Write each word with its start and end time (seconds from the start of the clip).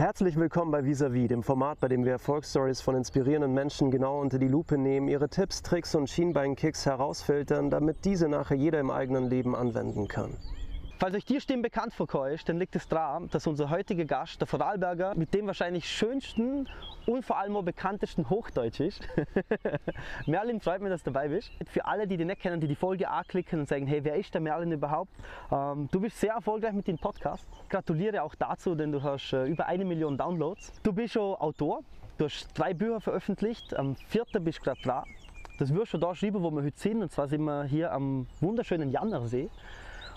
Herzlich 0.00 0.36
willkommen 0.36 0.70
bei 0.70 0.82
Visavi, 0.82 1.28
dem 1.28 1.42
Format, 1.42 1.78
bei 1.78 1.86
dem 1.86 2.06
wir 2.06 2.12
Erfolgsstories 2.12 2.80
von 2.80 2.96
inspirierenden 2.96 3.52
Menschen 3.52 3.90
genau 3.90 4.18
unter 4.18 4.38
die 4.38 4.48
Lupe 4.48 4.78
nehmen, 4.78 5.08
ihre 5.08 5.28
Tipps, 5.28 5.60
Tricks 5.60 5.94
und 5.94 6.08
Schienbeinkicks 6.08 6.86
herausfiltern, 6.86 7.68
damit 7.68 8.06
diese 8.06 8.26
nachher 8.26 8.56
jeder 8.56 8.80
im 8.80 8.90
eigenen 8.90 9.28
Leben 9.28 9.54
anwenden 9.54 10.08
kann. 10.08 10.38
Falls 11.00 11.16
euch 11.16 11.24
die 11.24 11.40
Stimme 11.40 11.62
bekannt 11.62 11.94
vorkommt, 11.94 12.46
dann 12.46 12.58
liegt 12.58 12.76
es 12.76 12.86
daran, 12.86 13.30
dass 13.30 13.46
unser 13.46 13.70
heutiger 13.70 14.04
Gast, 14.04 14.38
der 14.38 14.46
Vorarlberger, 14.46 15.14
mit 15.14 15.32
dem 15.32 15.46
wahrscheinlich 15.46 15.88
schönsten 15.88 16.68
und 17.06 17.24
vor 17.24 17.38
allem 17.38 17.56
auch 17.56 17.62
bekanntesten 17.62 18.28
Hochdeutsch 18.28 18.80
ist. 18.80 19.08
Merlin, 20.26 20.60
freut 20.60 20.82
mich, 20.82 20.90
dass 20.90 21.02
du 21.02 21.10
dabei 21.10 21.28
bist. 21.28 21.52
Für 21.70 21.86
alle, 21.86 22.06
die 22.06 22.18
dich 22.18 22.26
nicht 22.26 22.42
kennen, 22.42 22.60
die 22.60 22.66
die 22.66 22.74
Folge 22.74 23.08
anklicken 23.08 23.60
und 23.60 23.66
sagen, 23.66 23.86
hey, 23.86 24.04
wer 24.04 24.16
ist 24.16 24.34
der 24.34 24.42
Merlin 24.42 24.72
überhaupt? 24.72 25.10
Ähm, 25.50 25.88
du 25.90 26.00
bist 26.00 26.20
sehr 26.20 26.34
erfolgreich 26.34 26.74
mit 26.74 26.86
dem 26.86 26.98
Podcast. 26.98 27.48
Gratuliere 27.70 28.22
auch 28.22 28.34
dazu, 28.34 28.74
denn 28.74 28.92
du 28.92 29.02
hast 29.02 29.32
äh, 29.32 29.46
über 29.46 29.64
eine 29.64 29.86
Million 29.86 30.18
Downloads. 30.18 30.70
Du 30.82 30.92
bist 30.92 31.14
schon 31.14 31.34
Autor, 31.36 31.80
du 32.18 32.26
hast 32.26 32.48
drei 32.52 32.74
Bücher 32.74 33.00
veröffentlicht, 33.00 33.74
am 33.74 33.96
vierten 33.96 34.44
bist 34.44 34.58
du 34.58 34.64
gerade 34.64 34.82
dran. 34.82 35.04
Das 35.58 35.72
wirst 35.72 35.94
du 35.94 35.98
da 35.98 36.14
schreiben, 36.14 36.42
wo 36.42 36.50
wir 36.50 36.62
heute 36.62 36.78
sind, 36.78 37.00
und 37.00 37.10
zwar 37.10 37.26
sind 37.26 37.42
wir 37.44 37.64
hier 37.64 37.90
am 37.90 38.26
wunderschönen 38.42 38.90
Jannersee. 38.90 39.48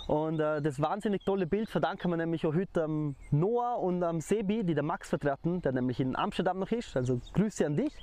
Und 0.07 0.39
äh, 0.39 0.61
das 0.61 0.81
wahnsinnig 0.81 1.23
tolle 1.23 1.47
Bild 1.47 1.69
verdanken 1.69 2.09
wir 2.09 2.17
nämlich 2.17 2.45
auch 2.45 2.53
heute 2.53 2.83
am 2.83 3.15
Noah 3.31 3.79
und 3.79 4.03
am 4.03 4.19
Sebi, 4.19 4.63
die 4.63 4.73
der 4.73 4.83
Max 4.83 5.09
vertreten, 5.09 5.61
der 5.61 5.71
nämlich 5.71 5.99
in 5.99 6.15
Amsterdam 6.15 6.59
noch 6.59 6.71
ist. 6.71 6.97
Also 6.97 7.21
Grüße 7.33 7.65
an 7.65 7.77
dich. 7.77 7.93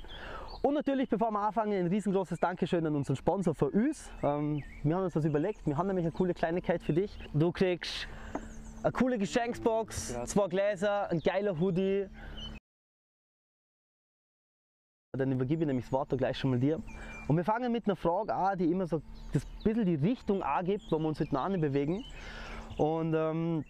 Und 0.63 0.73
natürlich, 0.73 1.09
bevor 1.09 1.31
wir 1.31 1.39
anfangen, 1.39 1.73
ein 1.73 1.87
riesengroßes 1.87 2.39
Dankeschön 2.39 2.85
an 2.85 2.95
unseren 2.95 3.15
Sponsor 3.15 3.53
für 3.53 3.69
uns. 3.69 4.11
Ähm, 4.23 4.63
wir 4.83 4.95
haben 4.95 5.03
uns 5.03 5.15
was 5.15 5.25
überlegt. 5.25 5.65
Wir 5.65 5.77
haben 5.77 5.87
nämlich 5.87 6.05
eine 6.05 6.11
coole 6.11 6.33
Kleinigkeit 6.33 6.81
für 6.81 6.93
dich. 6.93 7.17
Du 7.33 7.51
kriegst 7.51 8.07
eine 8.83 8.91
coole 8.91 9.17
Geschenksbox, 9.17 10.17
zwei 10.25 10.47
Gläser, 10.47 11.09
ein 11.09 11.19
geiler 11.19 11.59
Hoodie. 11.59 12.07
Dann 15.17 15.31
übergebe 15.31 15.63
ich 15.63 15.67
nämlich 15.67 15.85
das 15.85 15.91
Wort 15.91 16.17
gleich 16.17 16.37
schon 16.37 16.51
mal 16.51 16.59
dir. 16.59 16.81
Und 17.31 17.37
wir 17.37 17.45
fangen 17.45 17.71
mit 17.71 17.85
einer 17.85 17.95
Frage 17.95 18.35
an, 18.35 18.57
die 18.57 18.65
immer 18.65 18.85
so 18.85 19.01
das 19.31 19.45
bisschen 19.63 19.85
die 19.85 19.95
Richtung 19.95 20.43
angibt, 20.43 20.91
wo 20.91 20.99
wir 20.99 21.07
uns 21.07 21.21
nach 21.31 21.47
bewegen. 21.47 22.03
Und 22.75 23.13
ähm, 23.13 23.63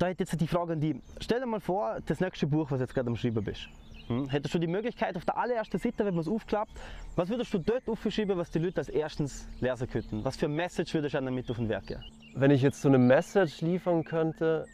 da 0.00 0.06
hätte 0.06 0.24
jetzt 0.24 0.40
die 0.40 0.48
Frage 0.48 0.72
an 0.72 0.80
die. 0.80 1.00
Stell 1.20 1.38
dir 1.38 1.46
mal 1.46 1.60
vor, 1.60 1.98
das 2.04 2.18
nächste 2.18 2.48
Buch, 2.48 2.68
was 2.72 2.80
jetzt 2.80 2.92
gerade 2.92 3.06
am 3.06 3.14
Schreiben 3.14 3.44
bist. 3.44 3.68
Hm? 4.08 4.28
Hättest 4.30 4.52
du 4.52 4.58
die 4.58 4.66
Möglichkeit 4.66 5.16
auf 5.16 5.24
der 5.24 5.38
allerersten 5.38 5.78
Seite, 5.78 6.04
wenn 6.04 6.14
man 6.14 6.22
es 6.22 6.28
aufklappt, 6.28 6.72
was 7.14 7.28
würdest 7.28 7.54
du 7.54 7.58
dort 7.58 7.88
aufschreiben, 7.88 8.36
was 8.36 8.50
die 8.50 8.58
Leute 8.58 8.78
als 8.78 8.88
erstens 8.88 9.46
lesen 9.60 9.88
könnten? 9.88 10.24
Was 10.24 10.36
für 10.36 10.46
ein 10.46 10.56
Message 10.56 10.92
würdest 10.92 11.14
du 11.14 11.20
damit 11.20 11.48
auf 11.48 11.58
den 11.58 11.68
Werk 11.68 11.86
gehen? 11.86 12.02
Wenn 12.34 12.50
ich 12.50 12.62
jetzt 12.62 12.82
so 12.82 12.88
eine 12.88 12.98
Message 12.98 13.60
liefern 13.60 14.02
könnte, 14.02 14.66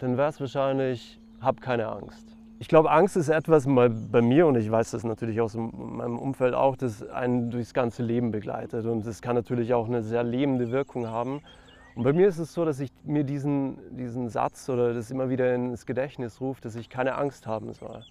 dann 0.00 0.16
wäre 0.16 0.30
es 0.30 0.40
wahrscheinlich, 0.40 1.20
hab 1.40 1.60
keine 1.60 1.86
Angst. 1.86 2.26
Ich 2.60 2.68
glaube, 2.68 2.90
Angst 2.90 3.16
ist 3.16 3.30
etwas 3.30 3.66
mal 3.66 3.88
bei 3.88 4.20
mir 4.20 4.46
und 4.46 4.54
ich 4.54 4.70
weiß 4.70 4.90
das 4.90 5.02
natürlich 5.02 5.40
aus 5.40 5.54
meinem 5.56 6.18
Umfeld 6.18 6.52
auch, 6.52 6.76
das 6.76 7.02
einen 7.08 7.50
durchs 7.50 7.72
ganze 7.72 8.02
Leben 8.02 8.32
begleitet 8.32 8.84
und 8.84 9.06
es 9.06 9.22
kann 9.22 9.34
natürlich 9.34 9.72
auch 9.72 9.86
eine 9.86 10.02
sehr 10.02 10.22
lebende 10.22 10.70
Wirkung 10.70 11.06
haben. 11.06 11.40
Und 11.94 12.02
bei 12.02 12.12
mir 12.12 12.28
ist 12.28 12.36
es 12.36 12.52
so, 12.52 12.66
dass 12.66 12.78
ich 12.78 12.90
mir 13.02 13.24
diesen, 13.24 13.78
diesen 13.96 14.28
Satz 14.28 14.68
oder 14.68 14.92
das 14.92 15.10
immer 15.10 15.30
wieder 15.30 15.54
ins 15.54 15.86
Gedächtnis 15.86 16.38
rufe, 16.42 16.60
dass 16.60 16.76
ich 16.76 16.90
keine 16.90 17.14
Angst 17.14 17.46
haben 17.46 17.72
soll. 17.72 18.04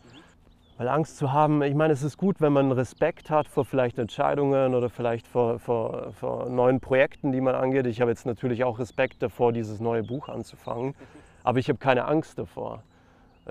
Weil 0.79 0.87
Angst 0.87 1.17
zu 1.17 1.31
haben, 1.31 1.61
ich 1.61 1.75
meine, 1.75 1.93
es 1.93 2.01
ist 2.01 2.17
gut, 2.17 2.41
wenn 2.41 2.51
man 2.51 2.71
Respekt 2.71 3.29
hat 3.29 3.47
vor 3.47 3.65
vielleicht 3.65 3.99
Entscheidungen 3.99 4.73
oder 4.73 4.89
vielleicht 4.89 5.27
vor, 5.27 5.59
vor, 5.59 6.11
vor 6.13 6.49
neuen 6.49 6.79
Projekten, 6.79 7.31
die 7.31 7.41
man 7.41 7.53
angeht. 7.53 7.85
Ich 7.85 8.01
habe 8.01 8.09
jetzt 8.09 8.25
natürlich 8.25 8.63
auch 8.63 8.79
Respekt 8.79 9.21
davor, 9.21 9.53
dieses 9.53 9.79
neue 9.79 10.01
Buch 10.01 10.27
anzufangen, 10.27 10.95
aber 11.43 11.59
ich 11.59 11.69
habe 11.69 11.77
keine 11.77 12.05
Angst 12.05 12.39
davor 12.39 12.81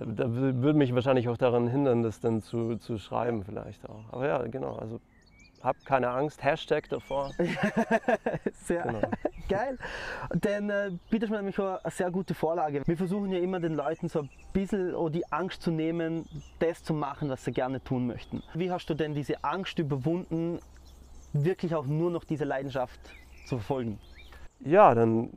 da 0.05 0.33
würde 0.33 0.79
mich 0.79 0.95
wahrscheinlich 0.95 1.29
auch 1.29 1.37
daran 1.37 1.69
hindern, 1.69 2.03
das 2.03 2.21
dann 2.21 2.43
zu, 2.43 2.77
zu 2.77 2.99
schreiben 2.99 3.45
vielleicht 3.45 3.89
auch. 3.89 4.13
Aber 4.13 4.27
ja, 4.27 4.43
genau, 4.47 4.77
also 4.77 5.01
hab 5.63 5.85
keine 5.85 6.11
Angst, 6.11 6.43
Hashtag 6.43 6.89
davor. 6.89 7.33
sehr 8.53 8.83
genau. 8.83 9.01
geil. 9.49 9.79
Denn 10.33 10.71
äh, 10.71 10.93
bietet 11.11 11.31
mir 11.31 11.37
nämlich 11.39 11.59
auch 11.59 11.83
eine 11.83 11.91
sehr 11.91 12.11
gute 12.11 12.35
Vorlage. 12.35 12.83
Wir 12.87 12.97
versuchen 12.97 13.33
ja 13.33 13.39
immer 13.39 13.59
den 13.59 13.75
Leuten 13.75 14.09
so 14.09 14.21
ein 14.21 14.31
bisschen 14.53 14.95
oh, 14.95 15.09
die 15.09 15.31
Angst 15.33 15.63
zu 15.63 15.71
nehmen, 15.71 16.27
das 16.61 16.83
zu 16.83 16.95
machen, 16.95 17.29
was 17.29 17.45
sie 17.45 17.53
gerne 17.53 17.83
tun 17.83 18.07
möchten. 18.07 18.43
Wie 18.55 18.71
hast 18.71 18.89
du 18.89 18.95
denn 18.95 19.15
diese 19.15 19.43
Angst 19.43 19.79
überwunden, 19.79 20.61
wirklich 21.33 21.75
auch 21.75 21.87
nur 21.87 22.11
noch 22.11 22.25
diese 22.25 22.45
Leidenschaft 22.45 23.01
zu 23.47 23.57
verfolgen? 23.57 23.99
Ja, 24.61 24.95
dann 24.95 25.31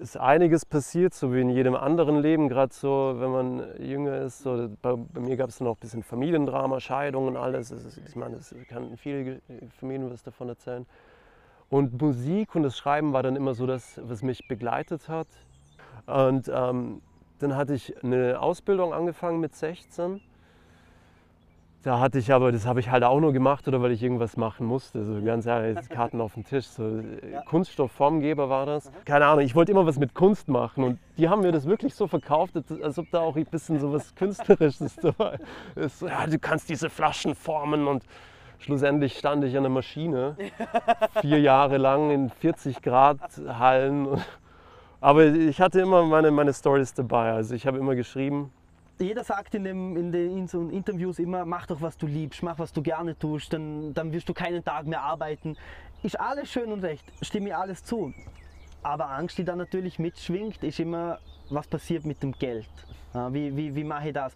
ist 0.00 0.16
einiges 0.16 0.64
passiert, 0.64 1.14
so 1.14 1.32
wie 1.32 1.40
in 1.40 1.50
jedem 1.50 1.74
anderen 1.74 2.20
Leben, 2.20 2.48
gerade 2.48 2.72
so, 2.72 3.16
wenn 3.18 3.30
man 3.30 3.62
jünger 3.80 4.18
ist. 4.22 4.40
So, 4.40 4.68
bei, 4.82 4.94
bei 4.96 5.20
mir 5.20 5.36
gab 5.36 5.48
es 5.48 5.60
noch 5.60 5.76
ein 5.76 5.80
bisschen 5.80 6.02
Familiendrama, 6.02 6.80
Scheidungen 6.80 7.30
und 7.30 7.36
alles. 7.36 7.70
Ist, 7.70 8.00
ich 8.06 8.16
meine, 8.16 8.36
es 8.36 8.54
kann 8.68 8.96
viele 8.96 9.40
Familien 9.78 10.10
was 10.10 10.22
davon 10.22 10.48
erzählen. 10.48 10.86
Und 11.70 12.00
Musik 12.00 12.54
und 12.54 12.62
das 12.62 12.76
Schreiben 12.78 13.12
war 13.12 13.22
dann 13.22 13.36
immer 13.36 13.54
so 13.54 13.66
das, 13.66 14.00
was 14.02 14.22
mich 14.22 14.48
begleitet 14.48 15.08
hat. 15.08 15.28
Und 16.06 16.50
ähm, 16.52 17.02
dann 17.40 17.56
hatte 17.56 17.74
ich 17.74 18.02
eine 18.02 18.40
Ausbildung 18.40 18.94
angefangen 18.94 19.40
mit 19.40 19.54
16 19.54 20.20
da 21.84 22.00
hatte 22.00 22.18
ich 22.18 22.32
aber, 22.32 22.50
das 22.50 22.66
habe 22.66 22.80
ich 22.80 22.90
halt 22.90 23.04
auch 23.04 23.20
nur 23.20 23.32
gemacht 23.32 23.68
oder 23.68 23.80
weil 23.80 23.92
ich 23.92 24.02
irgendwas 24.02 24.36
machen 24.36 24.66
musste. 24.66 25.04
So 25.04 25.22
ganz 25.22 25.46
ehrlich, 25.46 25.88
Karten 25.88 26.20
auf 26.20 26.34
dem 26.34 26.44
Tisch. 26.44 26.66
So, 26.66 27.02
ja. 27.32 27.42
Kunststoffformgeber 27.42 28.48
war 28.48 28.66
das. 28.66 28.90
Keine 29.04 29.26
Ahnung, 29.26 29.44
ich 29.44 29.54
wollte 29.54 29.70
immer 29.72 29.86
was 29.86 29.98
mit 29.98 30.12
Kunst 30.12 30.48
machen 30.48 30.82
und 30.82 30.98
die 31.16 31.28
haben 31.28 31.42
mir 31.42 31.52
das 31.52 31.66
wirklich 31.66 31.94
so 31.94 32.08
verkauft, 32.08 32.54
als 32.82 32.98
ob 32.98 33.10
da 33.12 33.20
auch 33.20 33.36
ein 33.36 33.44
bisschen 33.46 33.78
so 33.78 33.92
was 33.92 34.14
Künstlerisches 34.16 34.96
dabei 35.02 35.38
ist. 35.76 36.02
Ja, 36.02 36.26
du 36.26 36.38
kannst 36.38 36.68
diese 36.68 36.90
Flaschen 36.90 37.36
formen 37.36 37.86
und 37.86 38.02
schlussendlich 38.58 39.16
stand 39.16 39.44
ich 39.44 39.56
an 39.56 39.62
der 39.62 39.70
Maschine 39.70 40.36
vier 41.20 41.40
Jahre 41.40 41.76
lang 41.76 42.10
in 42.10 42.28
40 42.28 42.82
Grad 42.82 43.20
Hallen. 43.46 44.08
Aber 45.00 45.26
ich 45.26 45.60
hatte 45.60 45.80
immer 45.80 46.02
meine, 46.04 46.32
meine 46.32 46.52
Stories 46.52 46.92
dabei. 46.92 47.30
Also 47.30 47.54
ich 47.54 47.68
habe 47.68 47.78
immer 47.78 47.94
geschrieben 47.94 48.52
jeder 48.98 49.24
sagt 49.24 49.54
in, 49.54 49.64
dem, 49.64 49.96
in 49.96 50.12
den 50.12 50.48
Interviews 50.70 51.18
immer, 51.18 51.44
mach 51.44 51.66
doch 51.66 51.80
was 51.80 51.96
du 51.96 52.06
liebst, 52.06 52.42
mach 52.42 52.58
was 52.58 52.72
du 52.72 52.82
gerne 52.82 53.18
tust, 53.18 53.52
dann, 53.52 53.94
dann 53.94 54.12
wirst 54.12 54.28
du 54.28 54.34
keinen 54.34 54.64
Tag 54.64 54.86
mehr 54.86 55.02
arbeiten. 55.02 55.56
Ist 56.02 56.18
alles 56.18 56.50
schön 56.50 56.72
und 56.72 56.82
recht, 56.84 57.04
stimme 57.22 57.48
ich 57.48 57.54
alles 57.54 57.84
zu. 57.84 58.12
Aber 58.82 59.10
Angst, 59.10 59.38
die 59.38 59.44
dann 59.44 59.58
natürlich 59.58 59.98
mitschwingt, 59.98 60.62
ist 60.62 60.80
immer, 60.80 61.18
was 61.50 61.66
passiert 61.66 62.04
mit 62.04 62.22
dem 62.22 62.32
Geld? 62.32 62.68
Wie, 63.30 63.56
wie, 63.56 63.74
wie 63.74 63.84
mache 63.84 64.08
ich 64.08 64.14
das? 64.14 64.34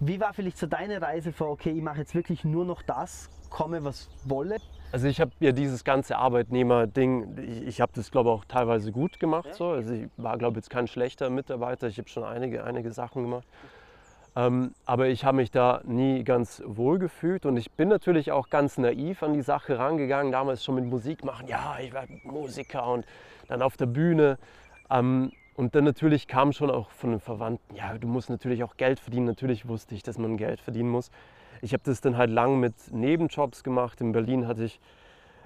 Wie 0.00 0.20
war 0.20 0.32
vielleicht 0.34 0.58
so 0.58 0.66
deine 0.66 1.00
Reise 1.00 1.32
vor, 1.32 1.50
okay, 1.50 1.70
ich 1.70 1.82
mache 1.82 1.98
jetzt 1.98 2.14
wirklich 2.14 2.44
nur 2.44 2.64
noch 2.64 2.82
das, 2.82 3.30
komme 3.50 3.84
was 3.84 4.10
wolle? 4.24 4.56
Also 4.92 5.08
ich 5.08 5.20
habe 5.20 5.32
ja 5.40 5.52
dieses 5.52 5.84
ganze 5.84 6.16
Arbeitnehmer-Ding, 6.16 7.38
ich, 7.38 7.62
ich 7.62 7.80
habe 7.80 7.92
das 7.94 8.10
glaube 8.10 8.30
ich 8.30 8.34
auch 8.34 8.44
teilweise 8.44 8.92
gut 8.92 9.18
gemacht. 9.18 9.46
Ja. 9.46 9.54
So. 9.54 9.68
Also 9.70 9.94
ich 9.94 10.08
war 10.16 10.38
glaube 10.38 10.52
ich 10.52 10.64
jetzt 10.64 10.70
kein 10.70 10.86
schlechter 10.86 11.30
Mitarbeiter, 11.30 11.88
ich 11.88 11.98
habe 11.98 12.08
schon 12.08 12.24
einige, 12.24 12.64
einige 12.64 12.92
Sachen 12.92 13.22
gemacht. 13.22 13.46
Ähm, 14.36 14.74
aber 14.84 15.08
ich 15.08 15.24
habe 15.24 15.36
mich 15.36 15.50
da 15.50 15.80
nie 15.84 16.24
ganz 16.24 16.62
wohl 16.66 16.98
gefühlt 16.98 17.46
und 17.46 17.56
ich 17.56 17.70
bin 17.70 17.88
natürlich 17.88 18.32
auch 18.32 18.50
ganz 18.50 18.78
naiv 18.78 19.22
an 19.22 19.32
die 19.32 19.42
Sache 19.42 19.78
rangegangen, 19.78 20.32
damals 20.32 20.64
schon 20.64 20.74
mit 20.74 20.84
Musik 20.86 21.24
machen, 21.24 21.46
ja, 21.46 21.76
ich 21.80 21.92
werde 21.92 22.12
Musiker 22.24 22.86
und 22.88 23.06
dann 23.48 23.62
auf 23.62 23.76
der 23.76 23.86
Bühne. 23.86 24.38
Ähm, 24.90 25.30
und 25.56 25.76
dann 25.76 25.84
natürlich 25.84 26.26
kam 26.26 26.52
schon 26.52 26.68
auch 26.68 26.90
von 26.90 27.10
den 27.10 27.20
Verwandten, 27.20 27.76
ja, 27.76 27.96
du 27.96 28.08
musst 28.08 28.28
natürlich 28.28 28.64
auch 28.64 28.76
Geld 28.76 28.98
verdienen. 28.98 29.26
Natürlich 29.26 29.68
wusste 29.68 29.94
ich, 29.94 30.02
dass 30.02 30.18
man 30.18 30.36
Geld 30.36 30.60
verdienen 30.60 30.88
muss. 30.88 31.12
Ich 31.62 31.72
habe 31.72 31.82
das 31.84 32.00
dann 32.00 32.16
halt 32.16 32.30
lang 32.30 32.58
mit 32.58 32.74
Nebenjobs 32.90 33.62
gemacht. 33.62 34.00
In 34.00 34.10
Berlin 34.10 34.48
hatte 34.48 34.64
ich 34.64 34.80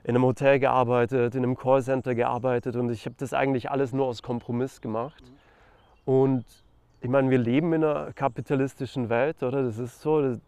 in 0.04 0.14
einem 0.14 0.24
Hotel 0.24 0.58
gearbeitet, 0.58 1.34
in 1.34 1.44
einem 1.44 1.56
Callcenter 1.56 2.14
gearbeitet 2.14 2.76
und 2.76 2.90
ich 2.90 3.04
habe 3.04 3.16
das 3.18 3.34
eigentlich 3.34 3.70
alles 3.70 3.92
nur 3.92 4.06
aus 4.06 4.22
Kompromiss 4.22 4.80
gemacht. 4.80 5.22
Und 6.06 6.46
ich 7.00 7.08
meine, 7.08 7.30
wir 7.30 7.38
leben 7.38 7.72
in 7.72 7.84
einer 7.84 8.12
kapitalistischen 8.12 9.08
Welt, 9.08 9.42
oder? 9.42 9.62
Das 9.62 9.78
ist 9.78 10.00
so, 10.00 10.20
das, 10.20 10.40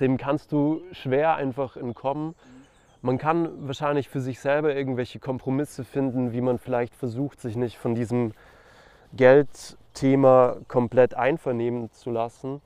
dem 0.00 0.16
kannst 0.16 0.52
du 0.52 0.82
schwer 0.92 1.36
einfach 1.36 1.76
entkommen. 1.76 2.34
Man 3.02 3.18
kann 3.18 3.68
wahrscheinlich 3.68 4.08
für 4.08 4.20
sich 4.20 4.40
selber 4.40 4.74
irgendwelche 4.74 5.18
Kompromisse 5.18 5.84
finden, 5.84 6.32
wie 6.32 6.40
man 6.40 6.58
vielleicht 6.58 6.94
versucht, 6.94 7.40
sich 7.40 7.54
nicht 7.56 7.76
von 7.76 7.94
diesem 7.94 8.32
Geldthema 9.12 10.56
komplett 10.68 11.14
einvernehmen 11.14 11.90
zu 11.92 12.10
lassen. 12.10 12.60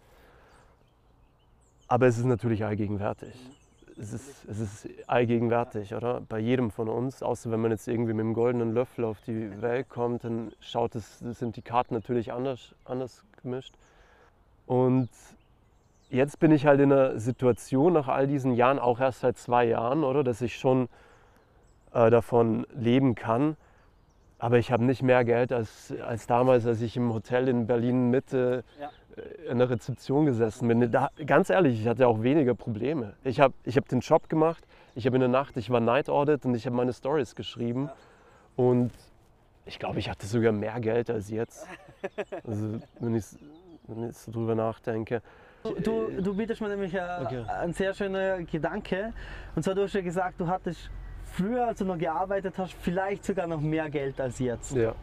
Aber 1.89 2.07
es 2.07 2.19
ist 2.19 2.25
natürlich 2.25 2.65
allgegenwärtig 2.65 3.58
es 4.01 4.13
ist, 4.13 4.45
es 4.49 4.61
ist 4.61 4.89
allgegenwärtig, 5.09 5.95
oder? 5.95 6.21
Bei 6.29 6.39
jedem 6.39 6.71
von 6.71 6.89
uns, 6.89 7.23
außer 7.23 7.51
wenn 7.51 7.61
man 7.61 7.71
jetzt 7.71 7.89
irgendwie 7.89 8.13
mit 8.13 8.25
dem 8.25 8.35
goldenen 8.35 8.73
Löffel 8.73 9.05
auf 9.05 9.21
die 9.27 9.61
Welt 9.61 9.89
kommt, 9.89 10.25
dann 10.25 10.53
schaut 10.61 10.95
es, 10.95 11.19
sind 11.19 11.57
die 11.57 11.63
Karten 11.63 11.95
natürlich 11.95 12.33
anders, 12.33 12.75
anders 12.85 13.25
gemischt. 13.43 13.75
Und 14.67 15.09
jetzt 16.11 16.39
bin 16.39 16.53
ich 16.53 16.67
halt 16.67 16.81
in 16.81 16.93
einer 16.93 17.19
Situation 17.19 17.93
nach 17.93 18.09
all 18.09 18.27
diesen 18.27 18.55
Jahren, 18.55 18.79
auch 18.79 19.01
erst 19.01 19.21
seit 19.21 19.39
zwei 19.39 19.65
Jahren, 19.67 20.05
oder, 20.05 20.23
dass 20.23 20.41
ich 20.41 20.57
schon 20.57 20.89
äh, 21.93 22.11
davon 22.11 22.67
leben 22.75 23.15
kann, 23.15 23.57
aber 24.39 24.59
ich 24.59 24.71
habe 24.71 24.85
nicht 24.85 25.03
mehr 25.03 25.25
Geld 25.25 25.53
als, 25.53 25.93
als 26.07 26.27
damals, 26.27 26.67
als 26.67 26.81
ich 26.81 26.97
im 26.97 27.13
Hotel 27.13 27.49
in 27.49 27.67
Berlin 27.67 28.11
Mitte 28.11 28.65
Ja. 28.81 28.91
äh, 29.17 29.51
in 29.51 29.59
der 29.59 29.69
Rezeption 29.71 30.27
gesessen 30.27 30.69
bin. 30.69 30.91
Da, 30.93 31.11
ganz 31.27 31.51
ehrlich, 31.51 31.81
ich 31.81 31.89
hatte 31.89 32.07
auch 32.07 32.23
weniger 32.23 32.55
Probleme. 32.55 33.15
Ich 33.25 33.41
habe 33.41 33.55
ich 33.65 33.77
hab 33.77 33.89
den 33.89 34.01
Job 34.01 34.29
gemacht, 34.29 34.65
ich 34.95 35.07
habe 35.07 35.17
in 35.17 35.21
der 35.21 35.29
Nacht, 35.29 35.57
ich 35.57 35.71
war 35.71 35.81
Night 35.81 36.09
Audit 36.09 36.45
und 36.45 36.55
ich 36.55 36.67
habe 36.67 36.77
meine 36.77 36.93
Stories 36.93 37.35
geschrieben. 37.35 37.91
Und 38.57 38.93
ich 39.67 39.79
glaube, 39.79 39.99
ich 39.99 40.09
hatte 40.09 40.27
sogar 40.27 40.53
mehr 40.53 40.79
Geld 40.81 41.11
als 41.11 41.31
jetzt. 41.31 41.67
Also, 42.45 42.81
wenn 43.01 43.15
ich, 43.15 43.25
wenn 43.87 44.09
ich 44.09 44.17
so 44.17 44.33
drüber 44.33 44.55
nachdenke. 44.55 45.21
Du, 45.83 46.09
du 46.21 46.35
bietest 46.37 46.61
mir 46.61 46.69
nämlich 46.69 46.95
äh, 46.95 47.01
Okay. 47.25 47.45
einen 47.49 47.73
sehr 47.73 47.93
schönen 47.93 48.47
Gedanke. 48.47 49.13
Und 49.55 49.63
zwar, 49.65 49.75
du 49.75 49.83
hast 49.83 49.93
ja 49.95 50.01
gesagt, 50.01 50.41
du 50.41 50.47
hattest 50.47 50.91
früher, 51.39 51.69
als 51.69 51.79
du 51.79 51.85
noch 51.85 51.99
gearbeitet 51.99 52.59
hast, 52.59 52.75
vielleicht 52.75 53.25
sogar 53.25 53.47
noch 53.47 53.61
mehr 53.61 53.89
Geld 53.91 54.21
als 54.21 54.39
jetzt. 54.39 54.75
Ja. 54.75 54.95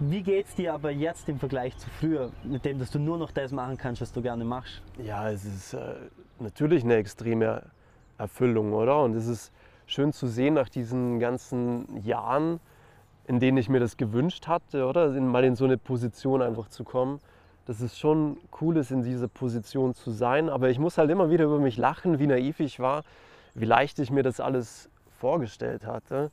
Wie 0.00 0.22
geht 0.22 0.46
es 0.46 0.54
dir 0.54 0.74
aber 0.74 0.90
jetzt 0.90 1.28
im 1.28 1.38
Vergleich 1.38 1.76
zu 1.76 1.88
früher, 1.90 2.30
mit 2.44 2.64
dem, 2.64 2.78
dass 2.78 2.90
du 2.90 2.98
nur 2.98 3.18
noch 3.18 3.30
das 3.30 3.52
machen 3.52 3.76
kannst, 3.76 4.00
was 4.02 4.12
du 4.12 4.22
gerne 4.22 4.44
machst? 4.44 4.82
Ja, 4.98 5.30
es 5.30 5.44
ist 5.44 5.74
äh, 5.74 5.94
natürlich 6.38 6.84
eine 6.84 6.96
extreme 6.96 7.62
Erfüllung, 8.18 8.72
oder? 8.72 9.02
Und 9.02 9.14
es 9.14 9.26
ist 9.26 9.52
schön 9.86 10.12
zu 10.12 10.26
sehen 10.26 10.54
nach 10.54 10.68
diesen 10.68 11.18
ganzen 11.18 12.02
Jahren, 12.02 12.60
in 13.26 13.40
denen 13.40 13.58
ich 13.58 13.68
mir 13.68 13.80
das 13.80 13.96
gewünscht 13.96 14.46
hatte, 14.46 14.86
oder? 14.86 15.14
In, 15.14 15.28
mal 15.28 15.44
in 15.44 15.56
so 15.56 15.64
eine 15.64 15.78
Position 15.78 16.42
einfach 16.42 16.68
zu 16.68 16.84
kommen. 16.84 17.20
Dass 17.66 17.80
es 17.80 17.98
schon 17.98 18.38
cool 18.60 18.76
ist, 18.76 18.92
in 18.92 19.02
dieser 19.02 19.28
Position 19.28 19.94
zu 19.94 20.10
sein. 20.10 20.48
Aber 20.48 20.70
ich 20.70 20.78
muss 20.78 20.98
halt 20.98 21.10
immer 21.10 21.30
wieder 21.30 21.46
über 21.46 21.58
mich 21.58 21.76
lachen, 21.76 22.18
wie 22.18 22.26
naiv 22.26 22.60
ich 22.60 22.78
war, 22.80 23.02
wie 23.56 23.64
leicht 23.64 23.98
ich 23.98 24.10
mir 24.10 24.22
das 24.22 24.38
alles 24.40 24.88
vorgestellt 25.18 25.86
hatte. 25.86 26.30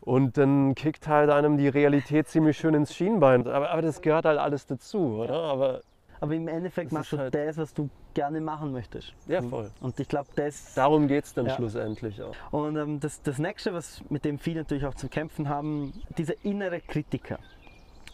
Und 0.00 0.38
dann 0.38 0.74
kickt 0.74 1.06
halt 1.08 1.30
einem 1.30 1.58
die 1.58 1.68
Realität 1.68 2.26
ziemlich 2.28 2.56
schön 2.56 2.74
ins 2.74 2.94
Schienbein. 2.94 3.46
Aber, 3.46 3.70
aber 3.70 3.82
das 3.82 4.00
gehört 4.00 4.24
halt 4.24 4.38
alles 4.38 4.66
dazu, 4.66 4.98
oder? 5.22 5.34
Aber 5.34 5.80
Aber 6.20 6.34
im 6.34 6.48
Endeffekt 6.48 6.90
machst 6.92 7.12
du 7.12 7.18
halt- 7.18 7.34
das, 7.34 7.56
was 7.58 7.74
du 7.74 7.88
gerne 8.14 8.40
machen 8.40 8.72
möchtest. 8.72 9.14
ja, 9.26 9.40
voll. 9.42 9.70
Und 9.80 10.00
ich 10.00 10.08
glaube, 10.08 10.28
das. 10.36 10.74
Darum 10.74 11.06
geht 11.06 11.24
es 11.24 11.34
dann 11.34 11.46
Ja. 11.46 11.54
schlussendlich 11.54 12.20
auch. 12.22 12.34
Und 12.50 12.76
ähm, 12.76 12.98
das, 13.00 13.22
das 13.22 13.38
nächste, 13.38 13.72
was 13.74 14.02
mit 14.10 14.24
dem 14.24 14.38
viele 14.38 14.60
natürlich 14.60 14.86
auch 14.86 14.94
zu 14.94 15.08
kämpfen 15.08 15.48
haben, 15.48 15.92
dieser 16.18 16.34
innere 16.44 16.80
Kritiker. 16.80 17.38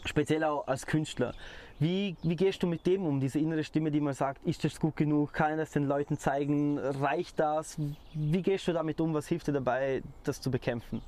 Speziell 0.05 0.43
auch 0.43 0.67
als 0.67 0.85
Künstler. 0.85 1.33
Wie, 1.79 2.15
wie 2.23 2.35
gehst 2.35 2.63
du 2.63 2.67
mit 2.67 2.87
dem 2.87 3.05
um, 3.05 3.19
diese 3.19 3.37
innere 3.37 3.63
Stimme, 3.63 3.91
die 3.91 3.99
mal 3.99 4.15
sagt, 4.15 4.43
ist 4.47 4.63
das 4.63 4.79
gut 4.79 4.95
genug, 4.95 5.31
kann 5.31 5.51
ich 5.51 5.57
das 5.57 5.71
den 5.71 5.85
Leuten 5.85 6.17
zeigen, 6.17 6.79
reicht 6.79 7.39
das? 7.39 7.77
Wie 8.13 8.41
gehst 8.41 8.67
du 8.67 8.73
damit 8.73 8.99
um, 8.99 9.13
was 9.13 9.27
hilft 9.27 9.47
dir 9.47 9.53
dabei, 9.53 10.01
das 10.23 10.41
zu 10.41 10.49
bekämpfen? 10.49 11.01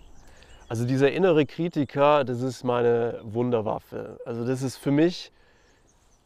Also 0.67 0.85
dieser 0.85 1.11
innere 1.11 1.47
Kritiker, 1.47 2.23
das 2.23 2.41
ist 2.41 2.63
meine 2.63 3.19
Wunderwaffe. 3.23 4.19
Also 4.25 4.45
das 4.45 4.61
ist 4.61 4.77
für 4.77 4.91
mich 4.91 5.31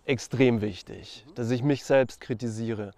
extrem 0.05 0.59
wichtig, 0.59 1.25
dass 1.35 1.49
ich 1.49 1.63
mich 1.63 1.85
selbst 1.85 2.19
kritisiere. 2.19 2.91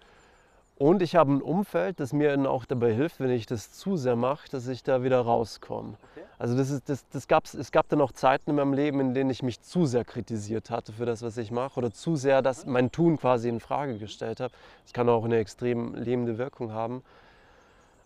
Und 0.78 1.00
ich 1.00 1.16
habe 1.16 1.32
ein 1.32 1.40
Umfeld, 1.40 2.00
das 2.00 2.12
mir 2.12 2.38
auch 2.50 2.66
dabei 2.66 2.92
hilft, 2.92 3.18
wenn 3.18 3.30
ich 3.30 3.46
das 3.46 3.72
zu 3.72 3.96
sehr 3.96 4.14
mache, 4.14 4.46
dass 4.50 4.68
ich 4.68 4.82
da 4.82 5.02
wieder 5.02 5.20
rauskomme. 5.20 5.94
Also 6.38 6.54
das 6.54 6.68
ist, 6.68 6.90
das, 6.90 7.08
das 7.08 7.28
gab's, 7.28 7.54
es 7.54 7.72
gab 7.72 7.88
dann 7.88 8.02
auch 8.02 8.12
Zeiten 8.12 8.50
in 8.50 8.56
meinem 8.56 8.74
Leben, 8.74 9.00
in 9.00 9.14
denen 9.14 9.30
ich 9.30 9.42
mich 9.42 9.62
zu 9.62 9.86
sehr 9.86 10.04
kritisiert 10.04 10.68
hatte 10.68 10.92
für 10.92 11.06
das, 11.06 11.22
was 11.22 11.38
ich 11.38 11.50
mache 11.50 11.78
oder 11.78 11.92
zu 11.92 12.16
sehr 12.16 12.42
das, 12.42 12.66
mein 12.66 12.92
Tun 12.92 13.16
quasi 13.16 13.48
in 13.48 13.60
Frage 13.60 13.96
gestellt 13.96 14.40
habe. 14.40 14.52
Das 14.82 14.92
kann 14.92 15.08
auch 15.08 15.24
eine 15.24 15.38
extrem 15.38 15.94
lähmende 15.94 16.36
Wirkung 16.36 16.72
haben. 16.72 17.02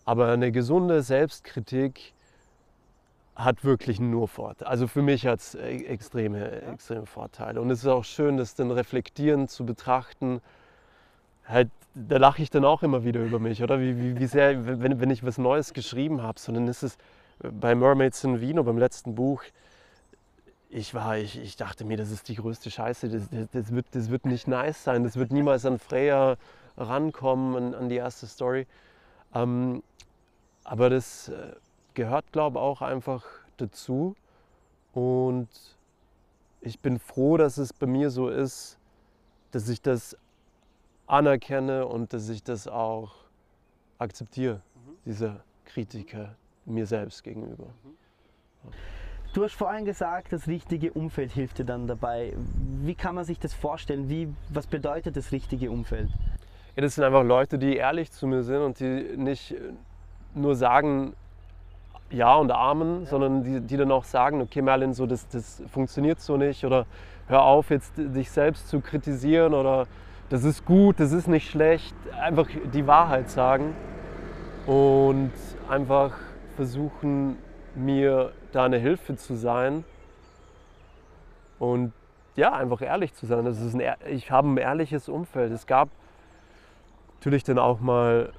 Aber 0.05 0.29
eine 0.29 0.53
gesunde 0.53 1.01
Selbstkritik 1.03 2.13
hat 3.35 3.65
wirklich 3.65 3.99
nur 3.99 4.29
Vorteile. 4.29 4.69
Also 4.69 4.87
für 4.87 5.01
mich 5.01 5.27
hat 5.27 5.39
es 5.39 5.55
extreme, 5.55 6.61
extreme 6.61 7.05
Vorteile. 7.05 7.59
Und 7.59 7.69
es 7.69 7.79
ist 7.79 7.87
auch 7.87 8.05
schön, 8.05 8.37
das 8.37 8.55
dann 8.55 8.71
reflektierend 8.71 9.49
zu 9.49 9.65
betrachten. 9.65 10.41
Halt, 11.45 11.69
da 11.93 12.17
lache 12.17 12.41
ich 12.41 12.49
dann 12.49 12.65
auch 12.65 12.83
immer 12.83 13.03
wieder 13.03 13.21
über 13.21 13.39
mich, 13.39 13.61
oder? 13.61 13.79
Wie, 13.79 13.97
wie, 13.97 14.19
wie 14.19 14.25
sehr, 14.27 14.65
wenn, 14.65 14.99
wenn 14.99 15.09
ich 15.09 15.25
was 15.25 15.37
Neues 15.37 15.73
geschrieben 15.73 16.21
habe, 16.21 16.39
so 16.39 16.51
dann 16.51 16.67
ist 16.67 16.83
es 16.83 16.97
bei 17.39 17.75
Mermaids 17.75 18.23
in 18.23 18.39
Wien, 18.39 18.63
beim 18.63 18.77
letzten 18.77 19.15
Buch, 19.15 19.43
ich 20.69 20.93
war, 20.93 21.17
ich, 21.17 21.37
ich 21.37 21.57
dachte 21.57 21.83
mir, 21.83 21.97
das 21.97 22.11
ist 22.11 22.29
die 22.29 22.35
größte 22.35 22.71
Scheiße, 22.71 23.09
das, 23.09 23.29
das, 23.29 23.47
das, 23.51 23.75
wird, 23.75 23.85
das 23.91 24.09
wird 24.09 24.25
nicht 24.25 24.47
nice 24.47 24.83
sein, 24.83 25.03
das 25.03 25.17
wird 25.17 25.31
niemals 25.31 25.65
an 25.65 25.79
Freya 25.79 26.37
rankommen, 26.77 27.55
an, 27.55 27.75
an 27.75 27.89
die 27.89 27.97
erste 27.97 28.25
Story. 28.25 28.67
Ähm, 29.33 29.83
aber 30.63 30.89
das 30.89 31.27
äh, 31.27 31.53
gehört, 31.93 32.31
glaube 32.31 32.59
ich, 32.59 32.61
auch 32.61 32.81
einfach 32.81 33.25
dazu. 33.57 34.15
Und 34.93 35.49
ich 36.61 36.79
bin 36.79 36.99
froh, 36.99 37.35
dass 37.35 37.57
es 37.57 37.73
bei 37.73 37.87
mir 37.87 38.09
so 38.09 38.29
ist, 38.29 38.77
dass 39.51 39.67
ich 39.67 39.81
das 39.81 40.15
anerkenne 41.11 41.85
und 41.85 42.13
dass 42.13 42.29
ich 42.29 42.43
das 42.43 42.67
auch 42.67 43.11
akzeptiere, 43.97 44.61
diese 45.05 45.41
Kritiker 45.65 46.35
mir 46.65 46.85
selbst 46.85 47.23
gegenüber. 47.23 47.67
Du 49.33 49.43
hast 49.43 49.53
vorhin 49.53 49.85
gesagt, 49.85 50.33
das 50.33 50.47
richtige 50.47 50.91
Umfeld 50.93 51.31
hilft 51.31 51.59
dir 51.59 51.65
dann 51.65 51.87
dabei. 51.87 52.33
Wie 52.83 52.95
kann 52.95 53.15
man 53.15 53.25
sich 53.25 53.39
das 53.39 53.53
vorstellen? 53.53 54.09
Wie, 54.09 54.33
was 54.49 54.67
bedeutet 54.67 55.15
das 55.17 55.31
richtige 55.31 55.71
Umfeld? 55.71 56.09
Ja, 56.75 56.81
das 56.81 56.95
sind 56.95 57.03
einfach 57.03 57.23
Leute, 57.23 57.57
die 57.57 57.75
ehrlich 57.75 58.11
zu 58.11 58.27
mir 58.27 58.43
sind 58.43 58.61
und 58.61 58.79
die 58.79 59.15
nicht 59.17 59.55
nur 60.33 60.55
sagen 60.55 61.13
Ja 62.09 62.35
und 62.35 62.51
Amen, 62.51 63.05
sondern 63.05 63.43
die, 63.43 63.59
die 63.61 63.77
dann 63.77 63.91
auch 63.91 64.05
sagen, 64.05 64.41
okay 64.41 64.61
Merlin, 64.61 64.93
so 64.93 65.05
das, 65.05 65.27
das 65.27 65.61
funktioniert 65.71 66.21
so 66.21 66.37
nicht 66.37 66.65
oder 66.65 66.85
hör 67.27 67.43
auf 67.43 67.69
jetzt 67.69 67.97
dich 67.97 68.31
selbst 68.31 68.69
zu 68.69 68.79
kritisieren 68.79 69.53
oder 69.53 69.87
das 70.31 70.45
ist 70.45 70.65
gut, 70.65 71.01
das 71.01 71.11
ist 71.11 71.27
nicht 71.27 71.51
schlecht. 71.51 71.93
Einfach 72.19 72.47
die 72.73 72.87
Wahrheit 72.87 73.29
sagen 73.29 73.75
und 74.65 75.31
einfach 75.69 76.13
versuchen, 76.55 77.37
mir 77.75 78.31
da 78.53 78.63
eine 78.63 78.77
Hilfe 78.77 79.17
zu 79.17 79.35
sein 79.35 79.83
und 81.59 81.91
ja, 82.37 82.53
einfach 82.53 82.81
ehrlich 82.81 83.13
zu 83.13 83.25
sein. 83.25 83.43
Das 83.43 83.59
ist 83.59 83.75
ein, 83.75 83.81
ich 84.07 84.31
habe 84.31 84.47
ein 84.47 84.57
ehrliches 84.57 85.09
Umfeld. 85.09 85.51
Es 85.51 85.67
gab 85.67 85.89
natürlich 87.19 87.43
dann 87.43 87.59
auch 87.59 87.81
mal 87.81 88.31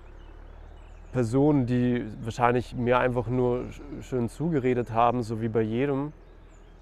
Personen, 1.12 1.66
die 1.66 2.06
wahrscheinlich 2.22 2.74
mir 2.74 3.00
einfach 3.00 3.26
nur 3.26 3.66
sch- 3.66 4.02
schön 4.02 4.30
zugeredet 4.30 4.92
haben, 4.92 5.22
so 5.22 5.42
wie 5.42 5.48
bei 5.48 5.60
jedem. 5.60 6.14